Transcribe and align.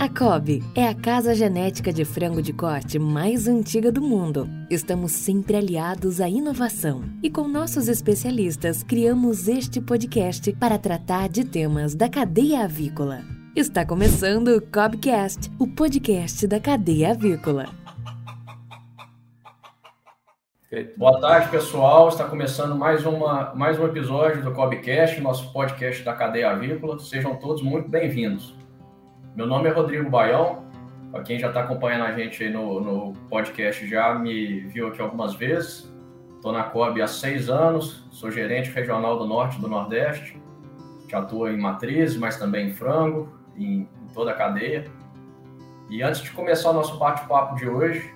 A 0.00 0.08
Cobb 0.08 0.64
é 0.74 0.88
a 0.88 0.94
casa 0.94 1.34
genética 1.34 1.92
de 1.92 2.06
frango 2.06 2.40
de 2.40 2.54
corte 2.54 2.98
mais 2.98 3.46
antiga 3.46 3.92
do 3.92 4.00
mundo. 4.00 4.48
Estamos 4.70 5.12
sempre 5.12 5.56
aliados 5.56 6.22
à 6.22 6.26
inovação 6.26 7.02
e 7.22 7.28
com 7.28 7.46
nossos 7.46 7.86
especialistas 7.86 8.82
criamos 8.82 9.46
este 9.46 9.78
podcast 9.78 10.54
para 10.54 10.78
tratar 10.78 11.28
de 11.28 11.44
temas 11.44 11.94
da 11.94 12.08
cadeia 12.08 12.64
avícola. 12.64 13.20
Está 13.54 13.84
começando 13.84 14.56
o 14.56 14.62
Cobcast, 14.62 15.52
o 15.58 15.66
podcast 15.66 16.46
da 16.46 16.58
cadeia 16.58 17.10
avícola. 17.10 17.66
Boa 20.96 21.20
tarde, 21.20 21.50
pessoal. 21.50 22.08
Está 22.08 22.24
começando 22.24 22.74
mais, 22.74 23.04
uma, 23.04 23.54
mais 23.54 23.78
um 23.78 23.84
episódio 23.84 24.42
do 24.42 24.52
Cobcast, 24.52 25.20
nosso 25.20 25.52
podcast 25.52 26.02
da 26.02 26.14
cadeia 26.14 26.52
avícola. 26.52 26.98
Sejam 26.98 27.36
todos 27.36 27.60
muito 27.60 27.86
bem-vindos. 27.86 28.58
Meu 29.34 29.46
nome 29.46 29.68
é 29.68 29.72
Rodrigo 29.72 30.10
Baião. 30.10 30.64
Para 31.12 31.22
quem 31.22 31.38
já 31.38 31.48
está 31.48 31.60
acompanhando 31.60 32.02
a 32.02 32.12
gente 32.12 32.42
aí 32.42 32.50
no, 32.50 32.80
no 32.80 33.12
podcast, 33.28 33.86
já 33.86 34.12
me 34.14 34.60
viu 34.60 34.88
aqui 34.88 35.00
algumas 35.00 35.34
vezes. 35.34 35.90
Estou 36.34 36.52
na 36.52 36.64
COB 36.64 37.00
há 37.00 37.06
seis 37.06 37.48
anos, 37.48 38.04
sou 38.10 38.30
gerente 38.30 38.70
regional 38.70 39.18
do 39.18 39.26
Norte 39.26 39.56
e 39.56 39.60
do 39.60 39.68
Nordeste. 39.68 40.40
Já 41.08 41.20
atuo 41.20 41.48
em 41.48 41.56
matrizes, 41.56 42.16
mas 42.16 42.38
também 42.38 42.68
em 42.68 42.72
frango, 42.72 43.28
em, 43.56 43.88
em 44.02 44.06
toda 44.12 44.32
a 44.32 44.34
cadeia. 44.34 44.90
E 45.88 46.02
antes 46.02 46.22
de 46.22 46.30
começar 46.32 46.70
o 46.70 46.72
nosso 46.72 46.98
bate-papo 46.98 47.54
de 47.54 47.68
hoje, 47.68 48.12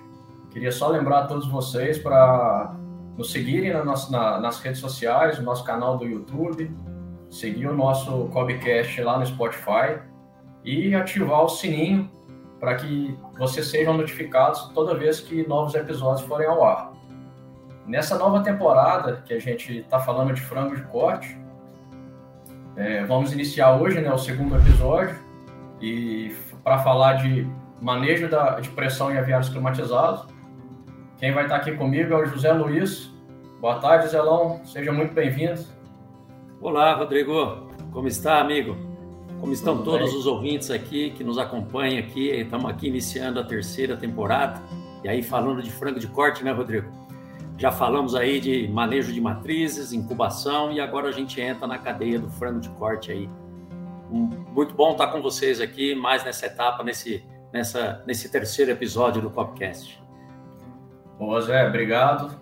queria 0.51 0.71
só 0.71 0.89
lembrar 0.89 1.19
a 1.19 1.27
todos 1.27 1.47
vocês 1.47 1.97
para 1.97 2.75
nos 3.17 3.31
seguirem 3.31 3.71
na 3.71 3.85
nossa, 3.85 4.11
na, 4.11 4.39
nas 4.39 4.59
redes 4.59 4.81
sociais, 4.81 5.39
no 5.39 5.45
nosso 5.45 5.63
canal 5.63 5.97
do 5.97 6.05
YouTube, 6.05 6.69
seguir 7.29 7.67
o 7.67 7.73
nosso 7.73 8.27
Cobcast 8.33 9.01
lá 9.01 9.17
no 9.17 9.25
Spotify 9.25 10.13
e 10.65 10.95
ativar 10.95 11.43
o 11.43 11.49
sininho 11.49 12.09
para 12.59 12.75
que 12.75 13.15
vocês 13.37 13.67
sejam 13.67 13.95
notificados 13.95 14.71
toda 14.73 14.95
vez 14.95 15.19
que 15.19 15.47
novos 15.47 15.75
episódios 15.75 16.25
forem 16.27 16.47
ao 16.47 16.65
ar. 16.65 16.91
Nessa 17.85 18.17
nova 18.17 18.41
temporada 18.41 19.21
que 19.25 19.33
a 19.33 19.39
gente 19.39 19.79
está 19.79 19.99
falando 19.99 20.33
de 20.33 20.41
frango 20.41 20.75
de 20.75 20.81
corte, 20.83 21.37
é, 22.75 23.05
vamos 23.05 23.31
iniciar 23.31 23.75
hoje 23.75 24.01
né, 24.01 24.11
o 24.11 24.17
segundo 24.17 24.55
episódio 24.55 25.15
e 25.79 26.35
para 26.63 26.79
falar 26.79 27.13
de 27.13 27.47
manejo 27.79 28.27
da, 28.27 28.59
de 28.59 28.69
pressão 28.69 29.11
em 29.11 29.17
aviários 29.17 29.49
climatizados. 29.49 30.25
Quem 31.19 31.31
vai 31.31 31.43
estar 31.43 31.57
aqui 31.57 31.73
comigo 31.73 32.13
é 32.13 32.17
o 32.17 32.25
José 32.25 32.51
Luiz. 32.51 33.13
Boa 33.61 33.79
tarde, 33.79 34.07
Zelão. 34.07 34.65
Seja 34.65 34.91
muito 34.91 35.13
bem-vindo. 35.13 35.61
Olá, 36.59 36.95
Rodrigo. 36.95 37.69
Como 37.91 38.07
está, 38.07 38.39
amigo? 38.39 38.94
Como 39.39 39.51
estão 39.53 39.77
Tudo 39.77 39.91
todos 39.91 40.09
bem? 40.11 40.19
os 40.19 40.25
ouvintes 40.25 40.71
aqui 40.71 41.11
que 41.11 41.23
nos 41.23 41.37
acompanham 41.37 41.99
aqui? 41.99 42.29
Estamos 42.29 42.69
aqui 42.69 42.87
iniciando 42.87 43.39
a 43.39 43.43
terceira 43.43 43.97
temporada. 43.97 44.61
E 45.03 45.09
aí 45.09 45.21
falando 45.21 45.61
de 45.61 45.71
frango 45.71 45.99
de 45.99 46.07
corte, 46.07 46.43
né, 46.43 46.51
Rodrigo? 46.51 46.91
Já 47.57 47.71
falamos 47.71 48.15
aí 48.15 48.39
de 48.39 48.67
manejo 48.67 49.13
de 49.13 49.21
matrizes, 49.21 49.93
incubação 49.93 50.71
e 50.71 50.79
agora 50.79 51.07
a 51.07 51.11
gente 51.11 51.39
entra 51.39 51.67
na 51.67 51.77
cadeia 51.77 52.19
do 52.19 52.29
frango 52.29 52.59
de 52.59 52.69
corte 52.69 53.11
aí. 53.11 53.29
Muito 54.09 54.73
bom 54.73 54.91
estar 54.91 55.07
com 55.07 55.21
vocês 55.21 55.61
aqui 55.61 55.95
mais 55.95 56.23
nessa 56.23 56.45
etapa, 56.47 56.83
nesse, 56.83 57.23
nessa, 57.53 58.03
nesse 58.05 58.29
terceiro 58.29 58.71
episódio 58.71 59.21
do 59.21 59.29
Copcast. 59.29 60.01
Bom, 61.17 61.39
Zé, 61.39 61.67
obrigado. 61.67 62.39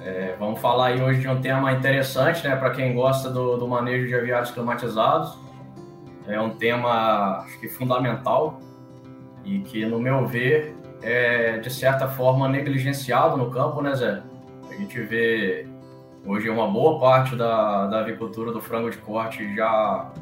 É, 0.00 0.34
vamos 0.38 0.60
falar 0.60 0.88
aí 0.88 1.02
hoje 1.02 1.20
de 1.20 1.28
um 1.28 1.40
tema 1.40 1.72
interessante, 1.72 2.46
né, 2.46 2.56
para 2.56 2.70
quem 2.70 2.94
gosta 2.94 3.30
do, 3.30 3.56
do 3.56 3.68
manejo 3.68 4.06
de 4.06 4.14
aviários 4.14 4.50
climatizados 4.50 5.36
é 6.26 6.40
um 6.40 6.50
tema 6.50 7.38
acho 7.38 7.58
que 7.60 7.68
fundamental 7.68 8.60
e 9.44 9.60
que, 9.60 9.84
no 9.84 9.98
meu 9.98 10.26
ver, 10.26 10.76
é 11.02 11.58
de 11.58 11.70
certa 11.70 12.08
forma 12.08 12.48
negligenciado 12.48 13.36
no 13.36 13.50
campo, 13.50 13.80
né, 13.82 13.94
Zé? 13.94 14.22
A 14.70 14.74
gente 14.74 15.00
vê 15.00 15.66
hoje 16.24 16.48
uma 16.48 16.68
boa 16.68 17.00
parte 17.00 17.34
da, 17.34 17.86
da 17.86 18.00
avicultura 18.00 18.52
do 18.52 18.60
frango 18.60 18.90
de 18.90 18.98
corte 18.98 19.54
já, 19.56 20.12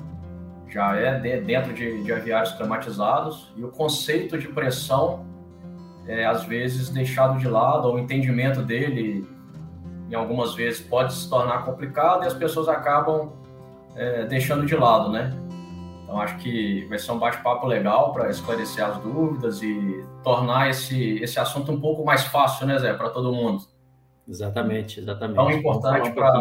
já 0.68 0.96
é 0.96 1.18
de, 1.18 1.40
dentro 1.42 1.72
de, 1.74 2.02
de 2.02 2.12
aviários 2.12 2.52
climatizados 2.52 3.52
e 3.56 3.62
o 3.62 3.68
conceito 3.68 4.38
de 4.38 4.48
pressão 4.48 5.26
é 6.06 6.24
às 6.24 6.44
vezes 6.44 6.88
deixado 6.88 7.38
de 7.38 7.46
lado, 7.46 7.86
ou 7.86 7.94
o 7.94 7.98
entendimento 7.98 8.62
dele, 8.62 9.24
em 10.10 10.14
algumas 10.14 10.54
vezes, 10.54 10.80
pode 10.80 11.12
se 11.12 11.28
tornar 11.28 11.64
complicado 11.64 12.24
e 12.24 12.26
as 12.26 12.34
pessoas 12.34 12.68
acabam 12.68 13.32
é, 13.94 14.24
deixando 14.24 14.66
de 14.66 14.74
lado, 14.74 15.12
né? 15.12 15.32
Então 16.10 16.20
acho 16.20 16.38
que 16.38 16.84
vai 16.86 16.98
ser 16.98 17.12
um 17.12 17.20
bate-papo 17.20 17.68
legal 17.68 18.12
para 18.12 18.28
esclarecer 18.30 18.84
as 18.84 18.98
dúvidas 18.98 19.62
e 19.62 20.04
tornar 20.24 20.68
esse, 20.68 21.22
esse 21.22 21.38
assunto 21.38 21.70
um 21.70 21.80
pouco 21.80 22.04
mais 22.04 22.24
fácil, 22.24 22.66
né, 22.66 22.76
Zé, 22.80 22.92
para 22.94 23.10
todo 23.10 23.32
mundo. 23.32 23.62
Exatamente, 24.28 24.98
exatamente. 24.98 25.36
Tão 25.36 25.50
importante 25.52 26.10
para 26.10 26.32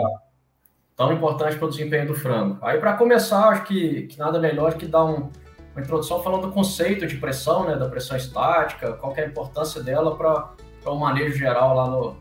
tão 0.95 1.13
importante 1.13 1.55
para 1.55 1.67
o 1.67 1.69
desempenho 1.69 2.07
do 2.07 2.15
frango. 2.15 2.57
Aí 2.63 2.79
para 2.79 2.93
começar, 2.93 3.49
acho 3.49 3.63
que, 3.65 4.07
que 4.07 4.17
nada 4.17 4.39
melhor 4.39 4.73
que 4.73 4.87
dar 4.87 5.05
um, 5.05 5.29
uma 5.75 5.81
introdução 5.81 6.23
falando 6.23 6.47
do 6.47 6.51
conceito 6.51 7.05
de 7.05 7.17
pressão, 7.17 7.67
né, 7.67 7.75
da 7.75 7.87
pressão 7.87 8.17
estática, 8.17 8.93
qual 8.93 9.15
é 9.15 9.21
a 9.21 9.27
importância 9.27 9.83
dela 9.83 10.17
para 10.17 10.49
o 10.83 10.95
manejo 10.95 11.37
geral 11.37 11.75
lá 11.75 11.87
no, 11.87 12.17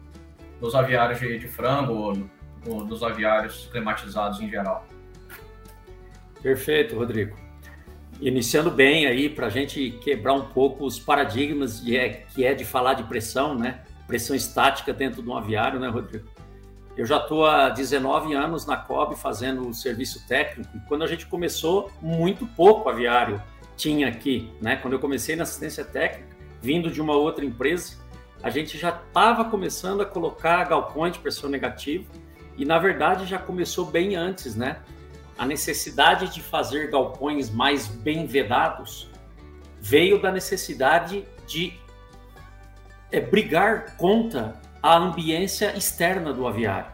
nos 0.60 0.75
aviários 0.75 1.19
de, 1.19 1.38
de 1.38 1.48
frango 1.48 1.94
ou 1.94 2.15
no, 2.15 2.84
nos 2.84 3.03
aviários 3.03 3.70
climatizados 3.72 4.38
em 4.38 4.50
geral. 4.50 4.84
Perfeito, 6.43 6.97
Rodrigo. 6.97 7.37
Iniciando 8.21 8.71
bem 8.71 9.06
aí, 9.06 9.28
para 9.28 9.47
a 9.47 9.50
gente 9.50 9.91
quebrar 10.03 10.32
um 10.32 10.47
pouco 10.47 10.84
os 10.84 10.99
paradigmas 10.99 11.82
de, 11.82 11.97
é, 11.97 12.09
que 12.09 12.44
é 12.44 12.54
de 12.54 12.65
falar 12.65 12.94
de 12.94 13.04
pressão, 13.04 13.54
né? 13.54 13.81
Pressão 14.06 14.34
estática 14.34 14.93
dentro 14.93 15.22
de 15.22 15.28
um 15.28 15.37
aviário, 15.37 15.78
né, 15.78 15.88
Rodrigo? 15.88 16.27
Eu 16.97 17.06
já 17.06 17.19
estou 17.19 17.47
há 17.47 17.69
19 17.69 18.34
anos 18.34 18.66
na 18.66 18.77
COB 18.77 19.15
fazendo 19.15 19.69
o 19.69 19.72
serviço 19.72 20.27
técnico 20.27 20.77
e 20.77 20.81
quando 20.88 21.04
a 21.04 21.06
gente 21.06 21.27
começou, 21.27 21.93
muito 22.03 22.44
pouco 22.44 22.88
aviário 22.88 23.41
tinha 23.77 24.09
aqui, 24.09 24.50
né? 24.60 24.75
Quando 24.75 24.94
eu 24.94 24.98
comecei 24.98 25.37
na 25.37 25.44
assistência 25.44 25.84
técnica, 25.84 26.37
vindo 26.60 26.91
de 26.91 27.00
uma 27.00 27.15
outra 27.15 27.44
empresa, 27.44 27.97
a 28.43 28.50
gente 28.50 28.77
já 28.77 28.88
estava 28.88 29.44
começando 29.44 30.00
a 30.00 30.04
colocar 30.04 30.65
galpões 30.65 31.12
de 31.12 31.21
pressão 31.21 31.48
negativa 31.48 32.04
e, 32.56 32.65
na 32.65 32.78
verdade, 32.81 33.27
já 33.27 33.38
começou 33.38 33.87
bem 33.87 34.16
antes, 34.16 34.56
né? 34.56 34.78
A 35.38 35.47
necessidade 35.47 36.34
de 36.34 36.43
fazer 36.43 36.91
galpões 36.91 37.49
mais 37.49 37.87
bem 37.87 38.26
vedados 38.26 39.09
veio 39.81 40.21
da 40.21 40.32
necessidade 40.32 41.25
de 41.47 41.72
é, 43.12 43.21
brigar 43.21 43.97
contra 43.97 44.60
a 44.82 44.97
ambiência 44.97 45.77
externa 45.77 46.32
do 46.32 46.47
aviário. 46.47 46.91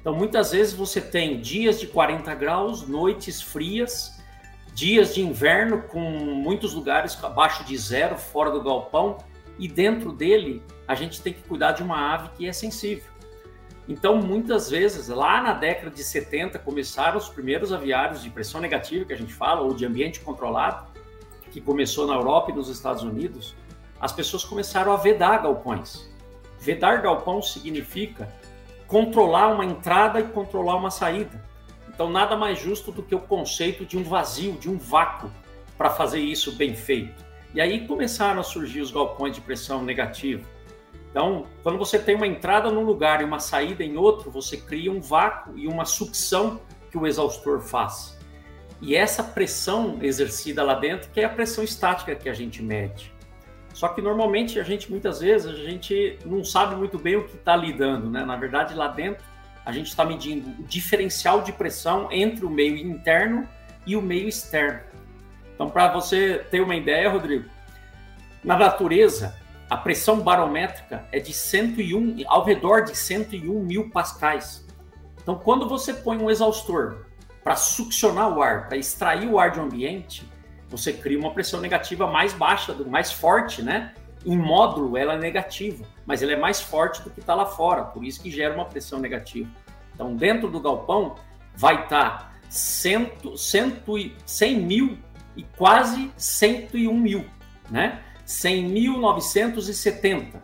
Então, 0.00 0.14
muitas 0.14 0.52
vezes 0.52 0.74
você 0.74 1.00
tem 1.00 1.40
dias 1.40 1.80
de 1.80 1.86
40 1.86 2.34
graus, 2.34 2.86
noites 2.86 3.40
frias, 3.40 4.20
dias 4.74 5.14
de 5.14 5.22
inverno 5.22 5.82
com 5.82 6.00
muitos 6.00 6.74
lugares 6.74 7.16
abaixo 7.22 7.64
de 7.64 7.78
zero, 7.78 8.18
fora 8.18 8.50
do 8.50 8.62
galpão, 8.62 9.18
e 9.58 9.68
dentro 9.68 10.12
dele 10.12 10.62
a 10.86 10.94
gente 10.94 11.22
tem 11.22 11.32
que 11.32 11.42
cuidar 11.42 11.72
de 11.72 11.82
uma 11.82 12.12
ave 12.12 12.30
que 12.36 12.46
é 12.46 12.52
sensível. 12.52 13.13
Então, 13.86 14.16
muitas 14.16 14.70
vezes, 14.70 15.08
lá 15.08 15.42
na 15.42 15.52
década 15.52 15.90
de 15.90 16.02
70, 16.02 16.58
começaram 16.58 17.18
os 17.18 17.28
primeiros 17.28 17.72
aviários 17.72 18.22
de 18.22 18.30
pressão 18.30 18.60
negativa, 18.60 19.04
que 19.04 19.12
a 19.12 19.16
gente 19.16 19.34
fala, 19.34 19.60
ou 19.60 19.74
de 19.74 19.84
ambiente 19.84 20.20
controlado, 20.20 20.86
que 21.50 21.60
começou 21.60 22.06
na 22.06 22.14
Europa 22.14 22.50
e 22.50 22.54
nos 22.54 22.68
Estados 22.68 23.02
Unidos. 23.02 23.54
As 24.00 24.10
pessoas 24.10 24.42
começaram 24.42 24.90
a 24.90 24.96
vedar 24.96 25.42
galpões. 25.42 26.10
Vedar 26.58 27.02
galpão 27.02 27.42
significa 27.42 28.32
controlar 28.86 29.48
uma 29.48 29.64
entrada 29.64 30.18
e 30.18 30.24
controlar 30.24 30.76
uma 30.76 30.90
saída. 30.90 31.44
Então, 31.88 32.10
nada 32.10 32.36
mais 32.36 32.58
justo 32.58 32.90
do 32.90 33.02
que 33.02 33.14
o 33.14 33.20
conceito 33.20 33.84
de 33.84 33.98
um 33.98 34.02
vazio, 34.02 34.52
de 34.52 34.68
um 34.68 34.78
vácuo, 34.78 35.30
para 35.76 35.90
fazer 35.90 36.20
isso 36.20 36.52
bem 36.52 36.74
feito. 36.74 37.22
E 37.52 37.60
aí 37.60 37.86
começaram 37.86 38.40
a 38.40 38.42
surgir 38.42 38.80
os 38.80 38.90
galpões 38.90 39.34
de 39.34 39.40
pressão 39.40 39.82
negativa 39.82 40.53
então, 41.14 41.46
quando 41.62 41.78
você 41.78 41.96
tem 41.96 42.16
uma 42.16 42.26
entrada 42.26 42.72
num 42.72 42.82
lugar 42.82 43.20
e 43.20 43.24
uma 43.24 43.38
saída 43.38 43.84
em 43.84 43.96
outro, 43.96 44.32
você 44.32 44.56
cria 44.56 44.90
um 44.90 45.00
vácuo 45.00 45.56
e 45.56 45.68
uma 45.68 45.84
sucção 45.84 46.60
que 46.90 46.98
o 46.98 47.06
exaustor 47.06 47.60
faz. 47.60 48.18
E 48.82 48.96
essa 48.96 49.22
pressão 49.22 49.98
exercida 50.02 50.64
lá 50.64 50.74
dentro, 50.74 51.08
que 51.12 51.20
é 51.20 51.24
a 51.24 51.28
pressão 51.28 51.62
estática 51.62 52.16
que 52.16 52.28
a 52.28 52.34
gente 52.34 52.60
mede. 52.60 53.14
Só 53.72 53.86
que 53.86 54.02
normalmente 54.02 54.58
a 54.58 54.64
gente, 54.64 54.90
muitas 54.90 55.20
vezes, 55.20 55.46
a 55.46 55.54
gente 55.54 56.18
não 56.26 56.42
sabe 56.42 56.74
muito 56.74 56.98
bem 56.98 57.14
o 57.14 57.28
que 57.28 57.36
está 57.36 57.54
lidando, 57.54 58.10
né? 58.10 58.24
Na 58.24 58.34
verdade, 58.34 58.74
lá 58.74 58.88
dentro, 58.88 59.24
a 59.64 59.70
gente 59.70 59.86
está 59.86 60.04
medindo 60.04 60.50
o 60.60 60.64
diferencial 60.64 61.42
de 61.42 61.52
pressão 61.52 62.10
entre 62.10 62.44
o 62.44 62.50
meio 62.50 62.76
interno 62.76 63.48
e 63.86 63.94
o 63.94 64.02
meio 64.02 64.26
externo. 64.26 64.80
Então, 65.54 65.70
para 65.70 65.92
você 65.92 66.44
ter 66.50 66.60
uma 66.60 66.74
ideia, 66.74 67.08
Rodrigo, 67.08 67.48
na 68.42 68.58
natureza, 68.58 69.43
a 69.68 69.76
pressão 69.76 70.20
barométrica 70.20 71.06
é 71.10 71.18
de 71.18 71.32
101, 71.32 72.24
ao 72.26 72.44
redor 72.44 72.84
de 72.84 72.96
101 72.96 73.60
mil 73.60 73.90
pascais. 73.90 74.64
Então, 75.22 75.36
quando 75.36 75.68
você 75.68 75.94
põe 75.94 76.18
um 76.18 76.30
exaustor 76.30 77.06
para 77.42 77.56
succionar 77.56 78.36
o 78.36 78.42
ar, 78.42 78.68
para 78.68 78.76
extrair 78.76 79.26
o 79.26 79.38
ar 79.38 79.58
um 79.58 79.62
ambiente, 79.62 80.30
você 80.68 80.92
cria 80.92 81.18
uma 81.18 81.32
pressão 81.32 81.60
negativa 81.60 82.06
mais 82.06 82.32
baixa, 82.32 82.74
mais 82.86 83.12
forte, 83.12 83.62
né? 83.62 83.94
Em 84.24 84.36
módulo, 84.36 84.96
ela 84.96 85.14
é 85.14 85.18
negativa, 85.18 85.84
mas 86.06 86.22
ela 86.22 86.32
é 86.32 86.36
mais 86.36 86.60
forte 86.60 87.02
do 87.02 87.10
que 87.10 87.20
está 87.20 87.34
lá 87.34 87.46
fora, 87.46 87.84
por 87.84 88.04
isso 88.04 88.22
que 88.22 88.30
gera 88.30 88.54
uma 88.54 88.64
pressão 88.64 88.98
negativa. 88.98 89.50
Então, 89.94 90.14
dentro 90.14 90.48
do 90.48 90.60
galpão, 90.60 91.14
vai 91.54 91.84
estar 91.84 92.18
tá 92.18 92.32
100, 92.48 93.12
100 94.24 94.60
mil 94.60 94.98
e 95.36 95.42
quase 95.56 96.10
101 96.16 96.94
mil, 96.94 97.24
né? 97.70 98.02
100.970 98.26 100.42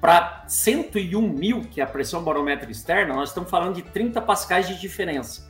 para 0.00 0.44
101 0.46 1.20
mil, 1.20 1.62
que 1.62 1.80
é 1.80 1.84
a 1.84 1.86
pressão 1.86 2.22
barométrica 2.22 2.70
externa, 2.70 3.14
nós 3.14 3.30
estamos 3.30 3.50
falando 3.50 3.74
de 3.74 3.82
30 3.82 4.20
pascais 4.22 4.68
de 4.68 4.80
diferença. 4.80 5.48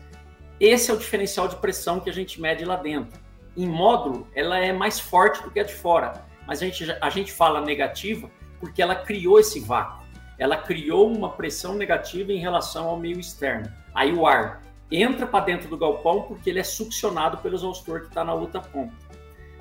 Esse 0.58 0.90
é 0.90 0.94
o 0.94 0.96
diferencial 0.96 1.48
de 1.48 1.56
pressão 1.56 2.00
que 2.00 2.08
a 2.08 2.12
gente 2.12 2.40
mede 2.40 2.64
lá 2.64 2.76
dentro. 2.76 3.20
Em 3.56 3.66
módulo, 3.66 4.26
ela 4.34 4.58
é 4.58 4.72
mais 4.72 4.98
forte 4.98 5.42
do 5.42 5.50
que 5.50 5.60
a 5.60 5.64
de 5.64 5.74
fora, 5.74 6.24
mas 6.46 6.62
a 6.62 6.64
gente, 6.64 6.96
a 7.00 7.10
gente 7.10 7.30
fala 7.30 7.60
negativa 7.60 8.30
porque 8.58 8.80
ela 8.80 8.94
criou 8.94 9.38
esse 9.38 9.60
vácuo. 9.60 10.06
Ela 10.38 10.56
criou 10.56 11.12
uma 11.12 11.30
pressão 11.30 11.74
negativa 11.74 12.32
em 12.32 12.38
relação 12.38 12.88
ao 12.88 12.96
meio 12.96 13.20
externo. 13.20 13.70
Aí 13.94 14.12
o 14.12 14.26
ar 14.26 14.62
entra 14.90 15.26
para 15.26 15.44
dentro 15.44 15.68
do 15.68 15.76
galpão 15.76 16.22
porque 16.22 16.48
ele 16.48 16.60
é 16.60 16.64
succionado 16.64 17.38
pelo 17.38 17.54
exaustor 17.54 18.00
que 18.00 18.06
está 18.06 18.24
na 18.24 18.32
outra 18.32 18.60
ponta. 18.60 18.94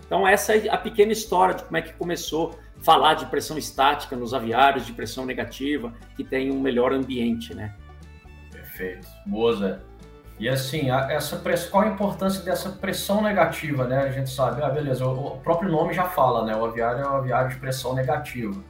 Então, 0.07 0.27
essa 0.27 0.55
é 0.55 0.69
a 0.69 0.77
pequena 0.77 1.11
história 1.11 1.53
de 1.53 1.63
como 1.63 1.77
é 1.77 1.81
que 1.81 1.93
começou 1.93 2.57
a 2.79 2.83
falar 2.83 3.13
de 3.15 3.25
pressão 3.27 3.57
estática 3.57 4.15
nos 4.15 4.33
aviários, 4.33 4.85
de 4.85 4.93
pressão 4.93 5.25
negativa, 5.25 5.93
que 6.15 6.23
tem 6.23 6.49
um 6.49 6.59
melhor 6.59 6.93
ambiente, 6.93 7.53
né? 7.53 7.75
Perfeito. 8.49 9.05
Zé. 9.59 9.79
E 10.39 10.47
assim, 10.47 10.91
essa 10.91 11.35
pressão, 11.37 11.71
qual 11.71 11.83
a 11.83 11.87
importância 11.87 12.43
dessa 12.43 12.69
pressão 12.69 13.21
negativa, 13.21 13.85
né? 13.85 14.03
A 14.03 14.11
gente 14.11 14.29
sabe, 14.29 14.61
ah, 14.61 14.69
beleza, 14.69 15.05
o 15.05 15.39
próprio 15.39 15.69
nome 15.69 15.93
já 15.93 16.05
fala, 16.05 16.45
né? 16.45 16.55
O 16.55 16.63
aviário 16.63 17.03
é 17.03 17.09
um 17.09 17.15
aviário 17.15 17.49
de 17.49 17.57
pressão 17.57 17.93
negativa. 17.93 18.63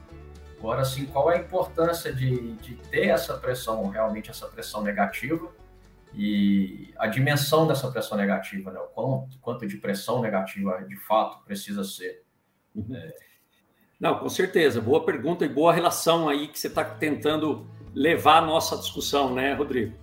Agora, 0.58 0.80
assim, 0.80 1.04
qual 1.06 1.30
é 1.30 1.36
a 1.36 1.40
importância 1.40 2.12
de, 2.12 2.52
de 2.54 2.74
ter 2.90 3.08
essa 3.08 3.34
pressão, 3.34 3.86
realmente 3.88 4.30
essa 4.30 4.46
pressão 4.48 4.82
negativa, 4.82 5.48
e 6.14 6.92
a 6.98 7.06
dimensão 7.06 7.66
dessa 7.66 7.90
pressão 7.90 8.16
negativa, 8.16 8.70
né? 8.72 8.80
o 8.80 8.86
quanto, 8.88 9.38
quanto 9.40 9.66
de 9.66 9.76
pressão 9.76 10.20
negativa 10.20 10.82
de 10.86 10.96
fato 10.96 11.44
precisa 11.44 11.84
ser. 11.84 12.24
Uhum. 12.74 13.10
Não, 14.00 14.18
com 14.18 14.28
certeza. 14.28 14.80
Boa 14.80 15.04
pergunta 15.04 15.44
e 15.44 15.48
boa 15.48 15.72
relação 15.72 16.28
aí 16.28 16.48
que 16.48 16.58
você 16.58 16.68
está 16.68 16.84
tentando 16.84 17.68
levar 17.94 18.38
a 18.38 18.46
nossa 18.46 18.76
discussão, 18.76 19.34
né, 19.34 19.54
Rodrigo? 19.54 19.96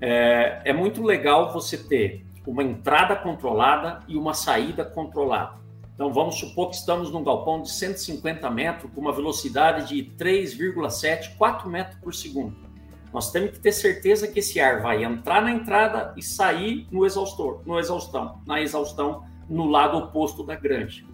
É, 0.00 0.62
é 0.64 0.72
muito 0.72 1.02
legal 1.02 1.52
você 1.52 1.78
ter 1.78 2.26
uma 2.46 2.62
entrada 2.62 3.16
controlada 3.16 4.00
e 4.08 4.16
uma 4.16 4.34
saída 4.34 4.84
controlada. 4.84 5.58
Então, 5.94 6.12
vamos 6.12 6.38
supor 6.38 6.70
que 6.70 6.76
estamos 6.76 7.10
num 7.10 7.24
galpão 7.24 7.62
de 7.62 7.70
150 7.70 8.50
metros 8.50 8.92
com 8.92 9.00
uma 9.00 9.12
velocidade 9.12 9.88
de 9.88 10.12
3,7, 10.16 11.36
4 11.36 11.70
metros 11.70 11.98
por 12.00 12.14
segundo. 12.14 12.65
Nós 13.12 13.30
temos 13.30 13.52
que 13.52 13.60
ter 13.60 13.72
certeza 13.72 14.28
que 14.28 14.40
esse 14.40 14.60
ar 14.60 14.82
vai 14.82 15.04
entrar 15.04 15.42
na 15.42 15.50
entrada 15.50 16.12
e 16.16 16.22
sair 16.22 16.86
no 16.90 17.06
exaustor, 17.06 17.62
no 17.64 17.78
exaustão, 17.78 18.40
na 18.46 18.60
exaustão 18.60 19.24
no 19.48 19.66
lado 19.66 19.96
oposto 19.96 20.42
da 20.42 20.54
grande. 20.54 21.06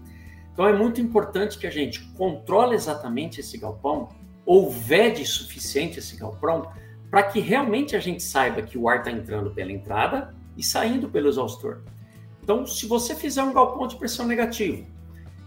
Então 0.52 0.66
é 0.66 0.72
muito 0.72 1.00
importante 1.00 1.58
que 1.58 1.66
a 1.66 1.70
gente 1.70 2.00
controle 2.12 2.74
exatamente 2.74 3.40
esse 3.40 3.56
galpão 3.56 4.08
ou 4.44 4.70
vede 4.70 5.24
suficiente 5.24 5.98
esse 5.98 6.16
galpão 6.16 6.70
para 7.10 7.22
que 7.22 7.40
realmente 7.40 7.94
a 7.94 8.00
gente 8.00 8.22
saiba 8.22 8.62
que 8.62 8.76
o 8.78 8.88
ar 8.88 8.98
está 8.98 9.10
entrando 9.10 9.50
pela 9.50 9.70
entrada 9.70 10.34
e 10.56 10.62
saindo 10.62 11.08
pelo 11.08 11.28
exaustor. 11.28 11.82
Então, 12.42 12.66
se 12.66 12.86
você 12.86 13.14
fizer 13.14 13.42
um 13.42 13.52
galpão 13.52 13.86
de 13.86 13.96
pressão 13.96 14.26
negativa 14.26 14.84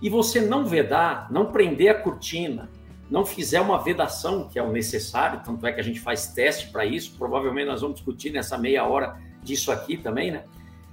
e 0.02 0.10
você 0.10 0.42
não 0.42 0.66
vedar, 0.66 1.32
não 1.32 1.52
prender 1.52 1.90
a 1.90 1.96
cortina, 1.96 2.70
não 3.10 3.26
fizer 3.26 3.62
uma 3.62 3.78
vedação, 3.78 4.48
que 4.48 4.58
é 4.58 4.64
o 4.64 4.72
necessário, 4.72 5.42
tanto 5.44 5.66
é 5.66 5.72
que 5.72 5.80
a 5.80 5.84
gente 5.84 6.00
faz 6.00 6.28
teste 6.28 6.70
para 6.70 6.86
isso, 6.86 7.16
provavelmente 7.18 7.68
nós 7.68 7.82
vamos 7.82 7.98
discutir 7.98 8.32
nessa 8.32 8.58
meia 8.58 8.86
hora 8.86 9.18
disso 9.44 9.72
aqui 9.72 9.96
também, 9.96 10.32
né? 10.32 10.44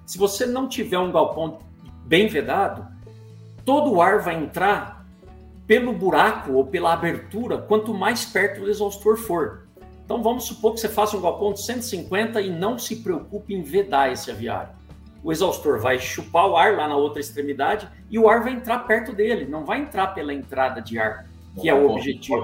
Se 0.04 0.18
você 0.18 0.44
não 0.44 0.68
tiver 0.68 0.98
um 0.98 1.10
galpão 1.10 1.58
bem 2.04 2.28
vedado, 2.28 2.86
todo 3.64 3.92
o 3.92 4.02
ar 4.02 4.20
vai 4.20 4.36
entrar 4.36 5.06
pelo 5.66 5.92
buraco 5.92 6.52
ou 6.52 6.66
pela 6.66 6.92
abertura, 6.92 7.56
quanto 7.56 7.94
mais 7.94 8.26
perto 8.26 8.60
do 8.60 8.68
exaustor 8.68 9.16
for. 9.16 9.66
Então 10.04 10.22
vamos 10.22 10.44
supor 10.44 10.74
que 10.74 10.80
você 10.80 10.88
faça 10.88 11.16
um 11.16 11.22
galpão 11.22 11.52
de 11.52 11.64
150 11.64 12.40
e 12.42 12.50
não 12.50 12.78
se 12.78 12.96
preocupe 12.96 13.54
em 13.54 13.62
vedar 13.62 14.12
esse 14.12 14.30
aviário. 14.30 14.70
O 15.24 15.32
exaustor 15.32 15.78
vai 15.78 15.98
chupar 15.98 16.46
o 16.48 16.56
ar 16.56 16.76
lá 16.76 16.88
na 16.88 16.96
outra 16.96 17.20
extremidade 17.20 17.88
e 18.10 18.18
o 18.18 18.28
ar 18.28 18.42
vai 18.42 18.52
entrar 18.52 18.80
perto 18.80 19.12
dele, 19.12 19.46
não 19.46 19.64
vai 19.64 19.80
entrar 19.80 20.08
pela 20.08 20.34
entrada 20.34 20.82
de 20.82 20.98
ar 20.98 21.31
que 21.60 21.68
é 21.68 21.74
o 21.74 21.90
objetivo. 21.90 22.42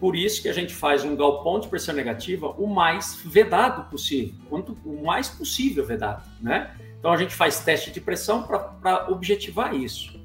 Por 0.00 0.14
isso 0.14 0.40
que 0.42 0.48
a 0.48 0.52
gente 0.52 0.72
faz 0.72 1.04
um 1.04 1.16
galpão 1.16 1.58
de 1.58 1.68
pressão 1.68 1.94
negativa 1.94 2.48
o 2.50 2.66
mais 2.66 3.20
vedado 3.24 3.90
possível, 3.90 4.34
quanto 4.48 4.76
o 4.84 5.04
mais 5.04 5.28
possível 5.28 5.84
vedado, 5.84 6.22
né? 6.40 6.70
Então 6.98 7.12
a 7.12 7.16
gente 7.16 7.34
faz 7.34 7.60
teste 7.60 7.90
de 7.90 8.00
pressão 8.00 8.42
para 8.42 9.08
objetivar 9.10 9.74
isso. 9.74 10.18